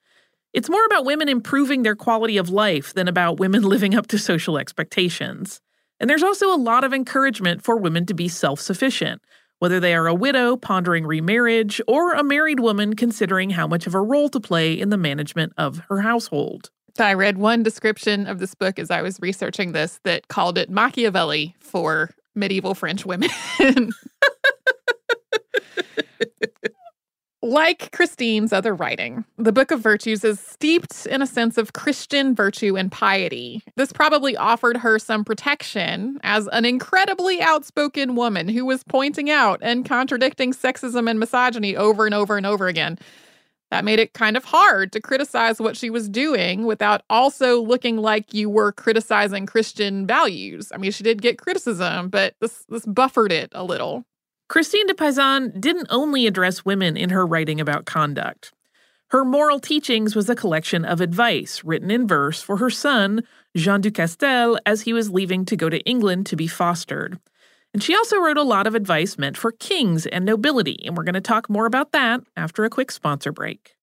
It's 0.52 0.70
more 0.70 0.84
about 0.86 1.04
women 1.04 1.28
improving 1.28 1.82
their 1.82 1.94
quality 1.94 2.36
of 2.36 2.50
life 2.50 2.94
than 2.94 3.08
about 3.08 3.38
women 3.38 3.62
living 3.68 3.94
up 3.94 4.06
to 4.08 4.18
social 4.18 4.58
expectations. 4.58 5.60
And 6.00 6.10
there's 6.10 6.22
also 6.22 6.52
a 6.52 6.56
lot 6.56 6.84
of 6.84 6.92
encouragement 6.92 7.62
for 7.62 7.76
women 7.76 8.04
to 8.06 8.14
be 8.14 8.28
self 8.28 8.60
sufficient, 8.60 9.22
whether 9.60 9.80
they 9.80 9.94
are 9.94 10.06
a 10.06 10.14
widow 10.14 10.56
pondering 10.56 11.06
remarriage 11.06 11.80
or 11.86 12.12
a 12.12 12.24
married 12.24 12.60
woman 12.60 12.96
considering 12.96 13.50
how 13.50 13.66
much 13.66 13.86
of 13.86 13.94
a 13.94 14.00
role 14.00 14.28
to 14.30 14.40
play 14.40 14.72
in 14.72 14.90
the 14.90 14.98
management 14.98 15.52
of 15.56 15.82
her 15.88 16.00
household. 16.00 16.70
I 16.98 17.14
read 17.14 17.36
one 17.36 17.62
description 17.62 18.26
of 18.26 18.38
this 18.38 18.54
book 18.54 18.78
as 18.78 18.90
I 18.90 19.02
was 19.02 19.20
researching 19.20 19.72
this 19.72 20.00
that 20.04 20.28
called 20.28 20.56
it 20.56 20.70
Machiavelli 20.70 21.54
for 21.60 22.10
medieval 22.36 22.74
French 22.74 23.04
women. 23.06 23.30
Like 27.46 27.92
Christine's 27.92 28.52
other 28.52 28.74
writing, 28.74 29.24
the 29.38 29.52
Book 29.52 29.70
of 29.70 29.78
Virtues 29.78 30.24
is 30.24 30.40
steeped 30.40 31.06
in 31.06 31.22
a 31.22 31.28
sense 31.28 31.56
of 31.56 31.74
Christian 31.74 32.34
virtue 32.34 32.76
and 32.76 32.90
piety. 32.90 33.62
This 33.76 33.92
probably 33.92 34.36
offered 34.36 34.78
her 34.78 34.98
some 34.98 35.24
protection 35.24 36.18
as 36.24 36.48
an 36.48 36.64
incredibly 36.64 37.40
outspoken 37.40 38.16
woman 38.16 38.48
who 38.48 38.66
was 38.66 38.82
pointing 38.82 39.30
out 39.30 39.60
and 39.62 39.84
contradicting 39.84 40.54
sexism 40.54 41.08
and 41.08 41.20
misogyny 41.20 41.76
over 41.76 42.04
and 42.04 42.16
over 42.16 42.36
and 42.36 42.46
over 42.46 42.66
again. 42.66 42.98
That 43.70 43.84
made 43.84 43.98
it 43.98 44.14
kind 44.14 44.36
of 44.36 44.44
hard 44.44 44.92
to 44.92 45.00
criticize 45.00 45.60
what 45.60 45.76
she 45.76 45.90
was 45.90 46.08
doing 46.08 46.66
without 46.66 47.02
also 47.10 47.60
looking 47.60 47.96
like 47.96 48.32
you 48.32 48.48
were 48.48 48.70
criticizing 48.70 49.44
Christian 49.46 50.06
values. 50.06 50.70
I 50.72 50.76
mean, 50.76 50.92
she 50.92 51.02
did 51.02 51.20
get 51.20 51.38
criticism, 51.38 52.08
but 52.08 52.34
this 52.40 52.64
this 52.68 52.86
buffered 52.86 53.32
it 53.32 53.50
a 53.52 53.64
little. 53.64 54.04
Christine 54.48 54.86
de 54.86 54.94
Pizan 54.94 55.60
didn't 55.60 55.88
only 55.90 56.26
address 56.26 56.64
women 56.64 56.96
in 56.96 57.10
her 57.10 57.26
writing 57.26 57.60
about 57.60 57.84
conduct. 57.84 58.52
Her 59.10 59.24
moral 59.24 59.60
teachings 59.60 60.14
was 60.14 60.28
a 60.28 60.36
collection 60.36 60.84
of 60.84 61.00
advice 61.00 61.62
written 61.64 61.90
in 61.90 62.06
verse 62.06 62.42
for 62.42 62.56
her 62.58 62.70
son, 62.70 63.22
Jean 63.56 63.80
du 63.80 63.90
Castel, 63.90 64.58
as 64.66 64.82
he 64.82 64.92
was 64.92 65.10
leaving 65.10 65.44
to 65.46 65.56
go 65.56 65.68
to 65.68 65.80
England 65.80 66.26
to 66.26 66.36
be 66.36 66.46
fostered. 66.46 67.18
And 67.76 67.82
she 67.82 67.94
also 67.94 68.16
wrote 68.16 68.38
a 68.38 68.42
lot 68.42 68.66
of 68.66 68.74
advice 68.74 69.18
meant 69.18 69.36
for 69.36 69.52
kings 69.52 70.06
and 70.06 70.24
nobility, 70.24 70.78
and 70.86 70.96
we're 70.96 71.02
going 71.02 71.12
to 71.12 71.20
talk 71.20 71.50
more 71.50 71.66
about 71.66 71.92
that 71.92 72.22
after 72.34 72.64
a 72.64 72.70
quick 72.70 72.90
sponsor 72.90 73.32
break. 73.32 73.74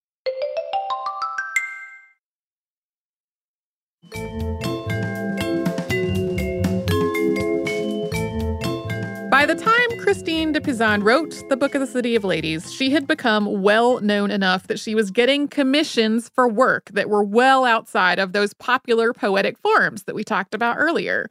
By 9.30 9.46
the 9.46 9.54
time 9.56 10.00
Christine 10.00 10.54
de 10.54 10.60
Pizan 10.60 11.04
wrote 11.04 11.44
the 11.50 11.56
Book 11.56 11.76
of 11.76 11.82
the 11.82 11.86
City 11.86 12.16
of 12.16 12.24
Ladies, 12.24 12.74
she 12.74 12.90
had 12.90 13.06
become 13.06 13.62
well 13.62 14.02
known 14.02 14.32
enough 14.32 14.66
that 14.66 14.80
she 14.80 14.96
was 14.96 15.12
getting 15.12 15.48
commissions 15.48 16.30
for 16.30 16.48
work 16.48 16.90
that 16.94 17.10
were 17.10 17.24
well 17.24 17.64
outside 17.64 18.18
of 18.18 18.34
those 18.34 18.56
popular 18.56 19.14
poetic 19.14 19.56
forms 19.60 20.06
that 20.06 20.16
we 20.16 20.24
talked 20.24 20.56
about 20.56 20.78
earlier. 20.80 21.28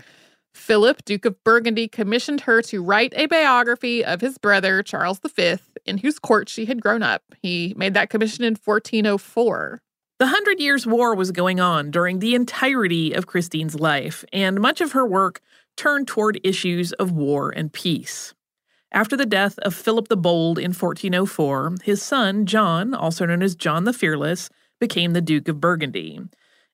Philip, 0.54 1.04
Duke 1.04 1.24
of 1.24 1.42
Burgundy, 1.44 1.88
commissioned 1.88 2.42
her 2.42 2.62
to 2.62 2.82
write 2.82 3.12
a 3.16 3.26
biography 3.26 4.04
of 4.04 4.20
his 4.20 4.38
brother, 4.38 4.82
Charles 4.82 5.18
V, 5.18 5.56
in 5.84 5.98
whose 5.98 6.18
court 6.18 6.48
she 6.48 6.66
had 6.66 6.82
grown 6.82 7.02
up. 7.02 7.22
He 7.40 7.74
made 7.76 7.94
that 7.94 8.10
commission 8.10 8.44
in 8.44 8.54
1404. 8.54 9.82
The 10.18 10.26
Hundred 10.28 10.60
Years' 10.60 10.86
War 10.86 11.14
was 11.14 11.32
going 11.32 11.58
on 11.58 11.90
during 11.90 12.20
the 12.20 12.34
entirety 12.34 13.12
of 13.12 13.26
Christine's 13.26 13.74
life, 13.74 14.24
and 14.32 14.60
much 14.60 14.80
of 14.80 14.92
her 14.92 15.06
work 15.06 15.40
turned 15.76 16.06
toward 16.06 16.40
issues 16.44 16.92
of 16.92 17.10
war 17.10 17.50
and 17.50 17.72
peace. 17.72 18.34
After 18.92 19.16
the 19.16 19.26
death 19.26 19.58
of 19.60 19.74
Philip 19.74 20.08
the 20.08 20.16
Bold 20.16 20.58
in 20.58 20.72
1404, 20.72 21.76
his 21.82 22.02
son, 22.02 22.44
John, 22.44 22.94
also 22.94 23.24
known 23.24 23.42
as 23.42 23.56
John 23.56 23.84
the 23.84 23.92
Fearless, 23.92 24.50
became 24.78 25.12
the 25.12 25.22
Duke 25.22 25.48
of 25.48 25.60
Burgundy. 25.60 26.20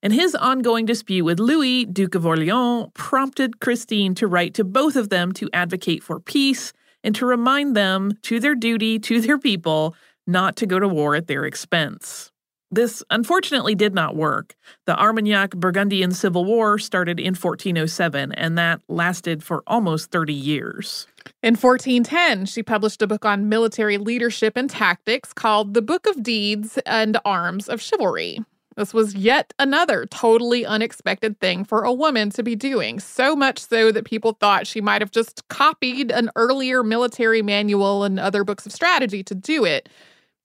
And 0.01 0.13
his 0.13 0.33
ongoing 0.33 0.85
dispute 0.85 1.25
with 1.25 1.39
Louis, 1.39 1.85
Duke 1.85 2.15
of 2.15 2.25
Orleans, 2.25 2.89
prompted 2.93 3.59
Christine 3.59 4.15
to 4.15 4.27
write 4.27 4.53
to 4.53 4.63
both 4.63 4.95
of 4.95 5.09
them 5.09 5.33
to 5.33 5.49
advocate 5.51 6.03
for 6.03 6.19
peace 6.19 6.71
and 7.03 7.13
to 7.15 7.25
remind 7.25 7.75
them, 7.75 8.13
to 8.23 8.39
their 8.39 8.55
duty 8.55 8.99
to 8.99 9.19
their 9.21 9.37
people, 9.37 9.95
not 10.25 10.55
to 10.57 10.65
go 10.65 10.79
to 10.79 10.87
war 10.87 11.15
at 11.15 11.27
their 11.27 11.45
expense. 11.45 12.31
This 12.71 13.01
unfortunately 13.09 13.73
did 13.73 13.95
not 13.95 14.15
work. 14.15 14.55
The 14.85 14.95
Armagnac 14.95 15.51
Burgundian 15.55 16.11
Civil 16.11 16.45
War 16.45 16.77
started 16.77 17.19
in 17.19 17.33
1407, 17.33 18.31
and 18.33 18.57
that 18.59 18.81
lasted 18.87 19.43
for 19.43 19.63
almost 19.65 20.11
30 20.11 20.33
years. 20.33 21.07
In 21.41 21.55
1410, 21.55 22.45
she 22.45 22.61
published 22.61 23.01
a 23.01 23.07
book 23.07 23.25
on 23.25 23.49
military 23.49 23.97
leadership 23.97 24.55
and 24.55 24.69
tactics 24.69 25.33
called 25.33 25.73
The 25.73 25.81
Book 25.81 26.05
of 26.05 26.21
Deeds 26.21 26.77
and 26.85 27.17
Arms 27.25 27.67
of 27.67 27.81
Chivalry. 27.81 28.39
This 28.79 28.93
was 28.93 29.13
yet 29.13 29.53
another 29.59 30.05
totally 30.05 30.65
unexpected 30.65 31.37
thing 31.41 31.65
for 31.65 31.83
a 31.83 31.91
woman 31.91 32.29
to 32.29 32.41
be 32.41 32.55
doing, 32.55 33.01
so 33.01 33.35
much 33.35 33.59
so 33.59 33.91
that 33.91 34.05
people 34.05 34.37
thought 34.39 34.67
she 34.67 34.79
might 34.79 35.01
have 35.01 35.11
just 35.11 35.45
copied 35.49 36.11
an 36.11 36.31
earlier 36.37 36.81
military 36.81 37.41
manual 37.41 38.05
and 38.05 38.17
other 38.17 38.45
books 38.45 38.65
of 38.65 38.71
strategy 38.71 39.21
to 39.21 39.35
do 39.35 39.65
it. 39.65 39.89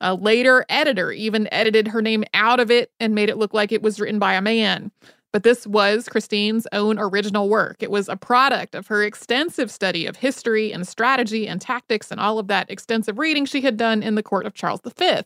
A 0.01 0.17
later 0.17 0.67
editor 0.69 1.13
even 1.13 1.47
edited 1.53 1.87
her 1.87 2.03
name 2.03 2.25
out 2.35 2.59
of 2.59 2.73
it 2.73 2.91
and 2.99 3.15
made 3.15 3.31
it 3.31 3.39
look 3.39 3.55
like 3.55 3.71
it 3.71 3.83
was 3.83 4.01
written 4.01 4.19
by 4.19 4.35
a 4.35 4.43
man. 4.43 4.91
But 5.33 5.45
this 5.45 5.65
was 5.65 6.09
Christine's 6.09 6.67
own 6.73 6.99
original 6.99 7.49
work. 7.49 7.85
It 7.85 7.91
was 7.93 8.09
a 8.09 8.17
product 8.17 8.75
of 8.75 8.89
her 8.89 9.05
extensive 9.05 9.71
study 9.71 10.07
of 10.07 10.17
history 10.17 10.73
and 10.73 10.89
strategy 10.89 11.47
and 11.47 11.61
tactics 11.61 12.11
and 12.11 12.19
all 12.19 12.41
of 12.41 12.49
that 12.49 12.69
extensive 12.69 13.17
reading 13.17 13.45
she 13.45 13.61
had 13.61 13.77
done 13.77 14.03
in 14.03 14.17
the 14.17 14.25
court 14.25 14.45
of 14.45 14.55
Charles 14.55 14.81
V. 14.85 15.21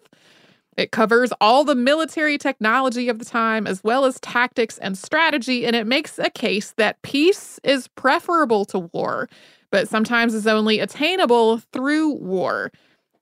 It 0.79 0.93
covers 0.93 1.33
all 1.41 1.65
the 1.65 1.75
military 1.75 2.39
technology 2.39 3.09
of 3.09 3.19
the 3.19 3.25
time 3.25 3.67
as 3.67 3.83
well 3.83 4.05
as 4.05 4.21
tactics 4.21 4.79
and 4.79 4.97
strategy, 4.97 5.67
and 5.67 5.75
it 5.75 5.89
makes 5.89 6.21
a 6.21 6.31
case 6.31 6.73
that 6.77 7.03
peace 7.03 7.59
is 7.65 7.89
preferable 7.89 8.65
to 8.67 8.79
war, 8.79 9.29
but 9.73 9.89
sometimes 9.89 10.35
is 10.35 10.47
only 10.47 10.79
attainable 10.79 11.59
through 11.73 12.13
war. 12.13 12.71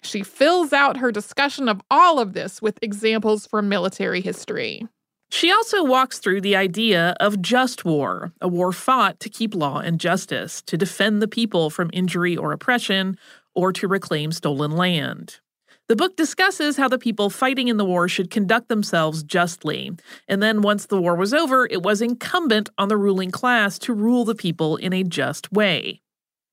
She 0.03 0.23
fills 0.23 0.75
out 0.75 0.99
her 0.99 1.11
discussion 1.11 1.67
of 1.67 1.81
all 1.91 2.19
of 2.19 2.35
this 2.35 2.61
with 2.61 2.79
examples 2.83 3.47
from 3.47 3.71
military 3.71 4.21
history. 4.21 4.87
She 5.31 5.51
also 5.51 5.83
walks 5.83 6.19
through 6.19 6.43
the 6.43 6.57
idea 6.57 7.17
of 7.21 7.41
just 7.41 7.87
war, 7.87 8.35
a 8.43 8.49
war 8.49 8.71
fought 8.71 9.19
to 9.21 9.31
keep 9.31 9.55
law 9.55 9.79
and 9.79 9.99
justice, 9.99 10.61
to 10.67 10.77
defend 10.77 11.23
the 11.23 11.27
people 11.27 11.71
from 11.71 11.89
injury 11.95 12.37
or 12.37 12.53
oppression, 12.53 13.17
or 13.55 13.73
to 13.73 13.89
reclaim 13.89 14.31
stolen 14.31 14.73
land. 14.73 15.41
The 15.89 15.95
book 15.95 16.17
discusses 16.17 16.77
how 16.77 16.89
the 16.89 16.99
people 16.99 17.31
fighting 17.31 17.69
in 17.69 17.77
the 17.77 17.85
war 17.85 18.09
should 18.09 18.29
conduct 18.29 18.69
themselves 18.69 19.23
justly, 19.23 19.93
and 20.27 20.43
then 20.43 20.61
once 20.61 20.87
the 20.87 21.01
war 21.01 21.15
was 21.15 21.33
over, 21.33 21.67
it 21.71 21.83
was 21.83 22.03
incumbent 22.03 22.69
on 22.77 22.89
the 22.89 22.97
ruling 22.97 23.31
class 23.31 23.79
to 23.81 23.95
rule 23.95 24.25
the 24.25 24.35
people 24.35 24.77
in 24.77 24.93
a 24.93 25.05
just 25.05 25.53
way. 25.53 26.01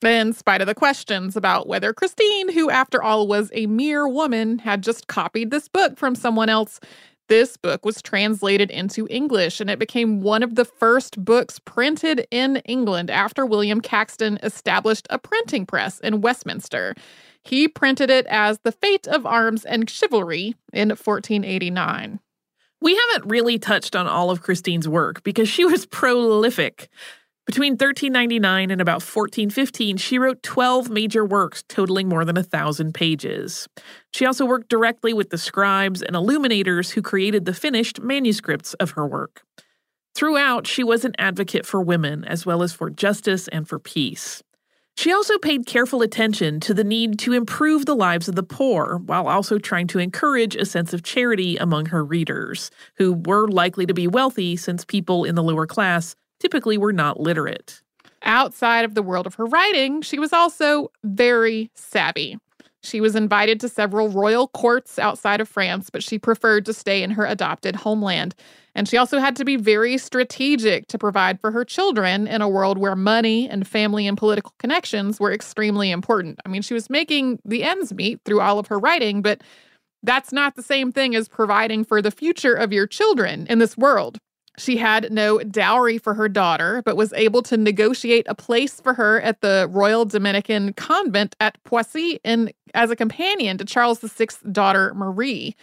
In 0.05 0.33
spite 0.33 0.61
of 0.61 0.67
the 0.67 0.75
questions 0.75 1.35
about 1.35 1.67
whether 1.67 1.93
Christine, 1.93 2.51
who 2.53 2.69
after 2.69 3.01
all 3.01 3.25
was 3.25 3.49
a 3.53 3.65
mere 3.65 4.07
woman, 4.07 4.59
had 4.59 4.83
just 4.83 5.07
copied 5.07 5.49
this 5.49 5.67
book 5.67 5.97
from 5.97 6.13
someone 6.13 6.49
else, 6.49 6.79
This 7.29 7.55
book 7.55 7.85
was 7.85 8.01
translated 8.01 8.69
into 8.69 9.07
English 9.09 9.61
and 9.61 9.69
it 9.69 9.79
became 9.79 10.21
one 10.21 10.43
of 10.43 10.55
the 10.55 10.65
first 10.65 11.23
books 11.23 11.57
printed 11.57 12.27
in 12.31 12.57
England 12.57 13.09
after 13.09 13.45
William 13.45 13.79
Caxton 13.79 14.37
established 14.43 15.07
a 15.09 15.17
printing 15.17 15.65
press 15.65 15.99
in 16.01 16.19
Westminster. 16.21 16.93
He 17.43 17.67
printed 17.67 18.09
it 18.09 18.25
as 18.27 18.59
The 18.59 18.71
Fate 18.71 19.07
of 19.07 19.25
Arms 19.25 19.65
and 19.65 19.89
Chivalry 19.89 20.55
in 20.71 20.89
1489. 20.89 22.19
We 22.81 22.95
haven't 22.95 23.29
really 23.29 23.59
touched 23.59 23.95
on 23.95 24.07
all 24.07 24.31
of 24.31 24.41
Christine's 24.41 24.87
work 24.87 25.23
because 25.23 25.47
she 25.49 25.65
was 25.65 25.85
prolific. 25.85 26.89
Between 27.45 27.73
1399 27.73 28.71
and 28.71 28.79
about 28.79 29.01
1415, 29.01 29.97
she 29.97 30.17
wrote 30.17 30.41
12 30.43 30.89
major 30.89 31.25
works 31.25 31.63
totaling 31.67 32.07
more 32.07 32.23
than 32.23 32.37
a 32.37 32.43
thousand 32.43 32.93
pages. 32.93 33.67
She 34.13 34.25
also 34.25 34.45
worked 34.45 34.69
directly 34.69 35.11
with 35.11 35.29
the 35.29 35.37
scribes 35.37 36.01
and 36.01 36.15
illuminators 36.15 36.91
who 36.91 37.01
created 37.01 37.43
the 37.43 37.53
finished 37.53 38.01
manuscripts 38.01 38.73
of 38.75 38.91
her 38.91 39.05
work. 39.05 39.43
Throughout, 40.15 40.67
she 40.67 40.83
was 40.83 41.03
an 41.03 41.15
advocate 41.17 41.65
for 41.65 41.81
women 41.81 42.23
as 42.23 42.45
well 42.45 42.63
as 42.63 42.71
for 42.71 42.89
justice 42.89 43.49
and 43.49 43.67
for 43.67 43.79
peace. 43.79 44.41
She 44.95 45.11
also 45.11 45.37
paid 45.39 45.65
careful 45.65 46.01
attention 46.01 46.59
to 46.61 46.73
the 46.73 46.83
need 46.83 47.17
to 47.19 47.33
improve 47.33 47.85
the 47.85 47.95
lives 47.95 48.27
of 48.27 48.35
the 48.35 48.43
poor 48.43 49.01
while 49.05 49.27
also 49.27 49.57
trying 49.57 49.87
to 49.87 49.99
encourage 49.99 50.55
a 50.55 50.65
sense 50.65 50.93
of 50.93 51.03
charity 51.03 51.57
among 51.57 51.87
her 51.87 52.05
readers, 52.05 52.69
who 52.97 53.13
were 53.13 53.47
likely 53.47 53.85
to 53.85 53.93
be 53.93 54.07
wealthy 54.07 54.55
since 54.55 54.85
people 54.85 55.25
in 55.25 55.35
the 55.35 55.43
lower 55.43 55.65
class 55.65 56.15
typically 56.39 56.77
were 56.77 56.93
not 56.93 57.19
literate. 57.19 57.81
Outside 58.21 58.85
of 58.85 58.93
the 58.93 59.03
world 59.03 59.27
of 59.27 59.35
her 59.35 59.45
writing, 59.45 60.01
she 60.01 60.19
was 60.19 60.31
also 60.31 60.91
very 61.03 61.71
savvy. 61.73 62.37
She 62.83 62.99
was 62.99 63.15
invited 63.15 63.61
to 63.61 63.69
several 63.69 64.09
royal 64.09 64.49
courts 64.49 64.99
outside 64.99 65.39
of 65.39 65.47
France, 65.47 65.89
but 65.89 66.03
she 66.03 66.19
preferred 66.19 66.65
to 66.65 66.73
stay 66.73 67.01
in 67.01 67.11
her 67.11 67.25
adopted 67.25 67.77
homeland. 67.77 68.35
And 68.75 68.89
she 68.89 68.97
also 68.97 69.19
had 69.19 69.35
to 69.37 69.45
be 69.45 69.55
very 69.55 69.97
strategic 69.97 70.87
to 70.87 70.97
provide 70.97 71.39
for 71.39 71.51
her 71.51 71.63
children 71.63 72.27
in 72.27 72.41
a 72.41 72.49
world 72.49 72.77
where 72.77 72.95
money 72.95 73.47
and 73.49 73.65
family 73.65 74.05
and 74.05 74.17
political 74.17 74.53
connections 74.59 75.19
were 75.19 75.31
extremely 75.31 75.91
important. 75.91 76.39
I 76.45 76.49
mean, 76.49 76.61
she 76.61 76.73
was 76.73 76.89
making 76.89 77.39
the 77.45 77.63
ends 77.63 77.93
meet 77.93 78.19
through 78.25 78.41
all 78.41 78.59
of 78.59 78.67
her 78.67 78.79
writing, 78.79 79.21
but 79.21 79.41
that's 80.01 80.33
not 80.33 80.55
the 80.55 80.63
same 80.63 80.91
thing 80.91 81.15
as 81.15 81.29
providing 81.29 81.85
for 81.85 82.01
the 82.01 82.11
future 82.11 82.53
of 82.53 82.73
your 82.73 82.87
children 82.87 83.47
in 83.47 83.59
this 83.59 83.77
world. 83.77 84.17
She 84.57 84.77
had 84.77 85.11
no 85.11 85.39
dowry 85.39 85.97
for 85.97 86.13
her 86.13 86.29
daughter, 86.29 86.83
but 86.85 86.95
was 86.95 87.11
able 87.13 87.41
to 87.43 87.57
negotiate 87.57 88.27
a 88.29 88.35
place 88.35 88.79
for 88.79 88.93
her 88.93 89.19
at 89.21 89.41
the 89.41 89.67
Royal 89.71 90.05
Dominican 90.05 90.73
Convent 90.73 91.35
at 91.39 91.61
Poissy 91.63 92.19
in, 92.23 92.51
as 92.75 92.91
a 92.91 92.95
companion 92.95 93.57
to 93.57 93.65
Charles 93.65 93.99
VI's 93.99 94.37
daughter, 94.51 94.93
Marie. 94.93 95.55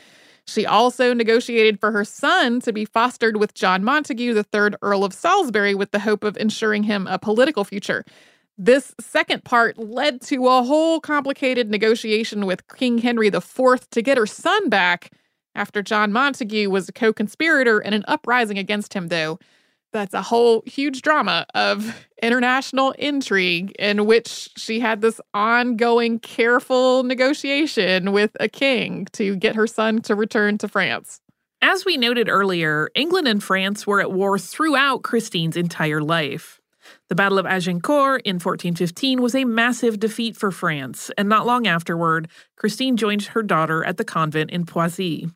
She 0.44 0.66
also 0.66 1.14
negotiated 1.14 1.78
for 1.78 1.92
her 1.92 2.04
son 2.04 2.60
to 2.62 2.72
be 2.72 2.84
fostered 2.84 3.36
with 3.36 3.54
John 3.54 3.84
Montague, 3.84 4.34
the 4.34 4.42
third 4.42 4.74
Earl 4.82 5.04
of 5.04 5.14
Salisbury, 5.14 5.76
with 5.76 5.92
the 5.92 6.00
hope 6.00 6.24
of 6.24 6.36
ensuring 6.36 6.82
him 6.82 7.06
a 7.06 7.18
political 7.18 7.62
future. 7.62 8.04
This 8.58 8.92
second 9.00 9.44
part 9.44 9.78
led 9.78 10.20
to 10.22 10.48
a 10.48 10.62
whole 10.64 11.00
complicated 11.00 11.70
negotiation 11.70 12.44
with 12.44 12.66
King 12.68 12.98
Henry 12.98 13.28
IV 13.28 13.88
to 13.90 14.02
get 14.02 14.18
her 14.18 14.26
son 14.26 14.68
back 14.68 15.12
after 15.54 15.82
John 15.82 16.12
Montague 16.12 16.70
was 16.70 16.88
a 16.88 16.92
co 16.92 17.12
conspirator 17.12 17.80
in 17.80 17.92
an 17.92 18.04
uprising 18.08 18.58
against 18.58 18.94
him, 18.94 19.08
though. 19.08 19.38
That's 19.92 20.14
a 20.14 20.22
whole 20.22 20.62
huge 20.66 21.02
drama 21.02 21.46
of 21.54 22.06
international 22.22 22.92
intrigue 22.92 23.72
in 23.78 24.06
which 24.06 24.50
she 24.56 24.80
had 24.80 25.00
this 25.00 25.20
ongoing, 25.34 26.20
careful 26.20 27.02
negotiation 27.02 28.12
with 28.12 28.30
a 28.38 28.48
king 28.48 29.06
to 29.12 29.36
get 29.36 29.56
her 29.56 29.66
son 29.66 30.00
to 30.02 30.14
return 30.14 30.58
to 30.58 30.68
France. 30.68 31.20
As 31.62 31.84
we 31.84 31.96
noted 31.96 32.28
earlier, 32.28 32.88
England 32.94 33.28
and 33.28 33.42
France 33.42 33.86
were 33.86 34.00
at 34.00 34.12
war 34.12 34.38
throughout 34.38 35.02
Christine's 35.02 35.56
entire 35.56 36.00
life. 36.00 36.60
The 37.08 37.14
Battle 37.14 37.38
of 37.38 37.46
Agincourt 37.46 38.22
in 38.24 38.36
1415 38.36 39.20
was 39.20 39.34
a 39.34 39.44
massive 39.44 40.00
defeat 40.00 40.36
for 40.36 40.50
France, 40.50 41.10
and 41.18 41.28
not 41.28 41.46
long 41.46 41.66
afterward, 41.66 42.28
Christine 42.56 42.96
joined 42.96 43.22
her 43.22 43.42
daughter 43.42 43.84
at 43.84 43.96
the 43.96 44.04
convent 44.04 44.50
in 44.50 44.64
Poissy. 44.64 45.28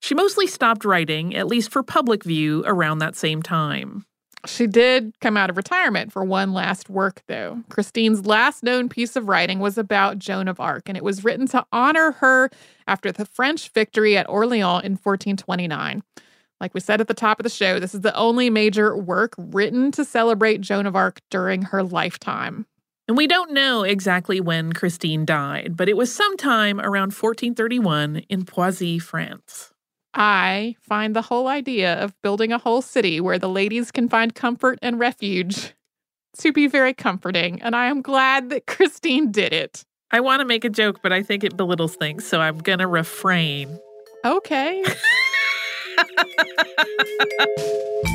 She 0.00 0.14
mostly 0.14 0.46
stopped 0.46 0.84
writing, 0.84 1.34
at 1.34 1.46
least 1.46 1.70
for 1.70 1.82
public 1.82 2.24
view, 2.24 2.62
around 2.66 2.98
that 2.98 3.16
same 3.16 3.42
time. 3.42 4.04
She 4.46 4.66
did 4.68 5.14
come 5.20 5.36
out 5.36 5.50
of 5.50 5.56
retirement 5.56 6.12
for 6.12 6.22
one 6.22 6.52
last 6.52 6.88
work, 6.88 7.22
though. 7.26 7.62
Christine's 7.68 8.24
last 8.24 8.62
known 8.62 8.88
piece 8.88 9.16
of 9.16 9.28
writing 9.28 9.58
was 9.58 9.76
about 9.76 10.18
Joan 10.18 10.46
of 10.46 10.60
Arc, 10.60 10.88
and 10.88 10.96
it 10.96 11.02
was 11.02 11.24
written 11.24 11.48
to 11.48 11.66
honor 11.72 12.12
her 12.12 12.48
after 12.86 13.10
the 13.10 13.26
French 13.26 13.70
victory 13.70 14.16
at 14.16 14.28
Orleans 14.28 14.84
in 14.84 14.92
1429. 14.92 16.02
Like 16.60 16.74
we 16.74 16.80
said 16.80 17.00
at 17.00 17.08
the 17.08 17.14
top 17.14 17.40
of 17.40 17.44
the 17.44 17.50
show, 17.50 17.78
this 17.78 17.94
is 17.94 18.00
the 18.00 18.14
only 18.16 18.50
major 18.50 18.96
work 18.96 19.34
written 19.36 19.90
to 19.92 20.04
celebrate 20.04 20.60
Joan 20.60 20.86
of 20.86 20.96
Arc 20.96 21.20
during 21.30 21.62
her 21.62 21.82
lifetime. 21.82 22.66
And 23.06 23.16
we 23.16 23.26
don't 23.26 23.52
know 23.52 23.84
exactly 23.84 24.40
when 24.40 24.72
Christine 24.72 25.24
died, 25.24 25.76
but 25.76 25.88
it 25.88 25.96
was 25.96 26.14
sometime 26.14 26.78
around 26.78 27.12
1431 27.14 28.16
in 28.28 28.44
Poissy, 28.44 28.98
France. 28.98 29.72
I 30.14 30.76
find 30.80 31.14
the 31.14 31.22
whole 31.22 31.48
idea 31.48 31.94
of 32.02 32.14
building 32.22 32.52
a 32.52 32.58
whole 32.58 32.82
city 32.82 33.20
where 33.20 33.38
the 33.38 33.48
ladies 33.48 33.90
can 33.90 34.08
find 34.08 34.34
comfort 34.34 34.78
and 34.82 34.98
refuge 34.98 35.74
to 36.38 36.52
be 36.52 36.66
very 36.66 36.94
comforting, 36.94 37.60
and 37.62 37.74
I 37.74 37.86
am 37.86 38.02
glad 38.02 38.50
that 38.50 38.66
Christine 38.66 39.30
did 39.32 39.52
it. 39.52 39.84
I 40.10 40.20
want 40.20 40.40
to 40.40 40.46
make 40.46 40.64
a 40.64 40.70
joke, 40.70 41.00
but 41.02 41.12
I 41.12 41.22
think 41.22 41.44
it 41.44 41.56
belittles 41.56 41.96
things, 41.96 42.26
so 42.26 42.40
I'm 42.40 42.58
going 42.58 42.78
to 42.78 42.86
refrain. 42.86 43.78
Okay. 44.24 44.84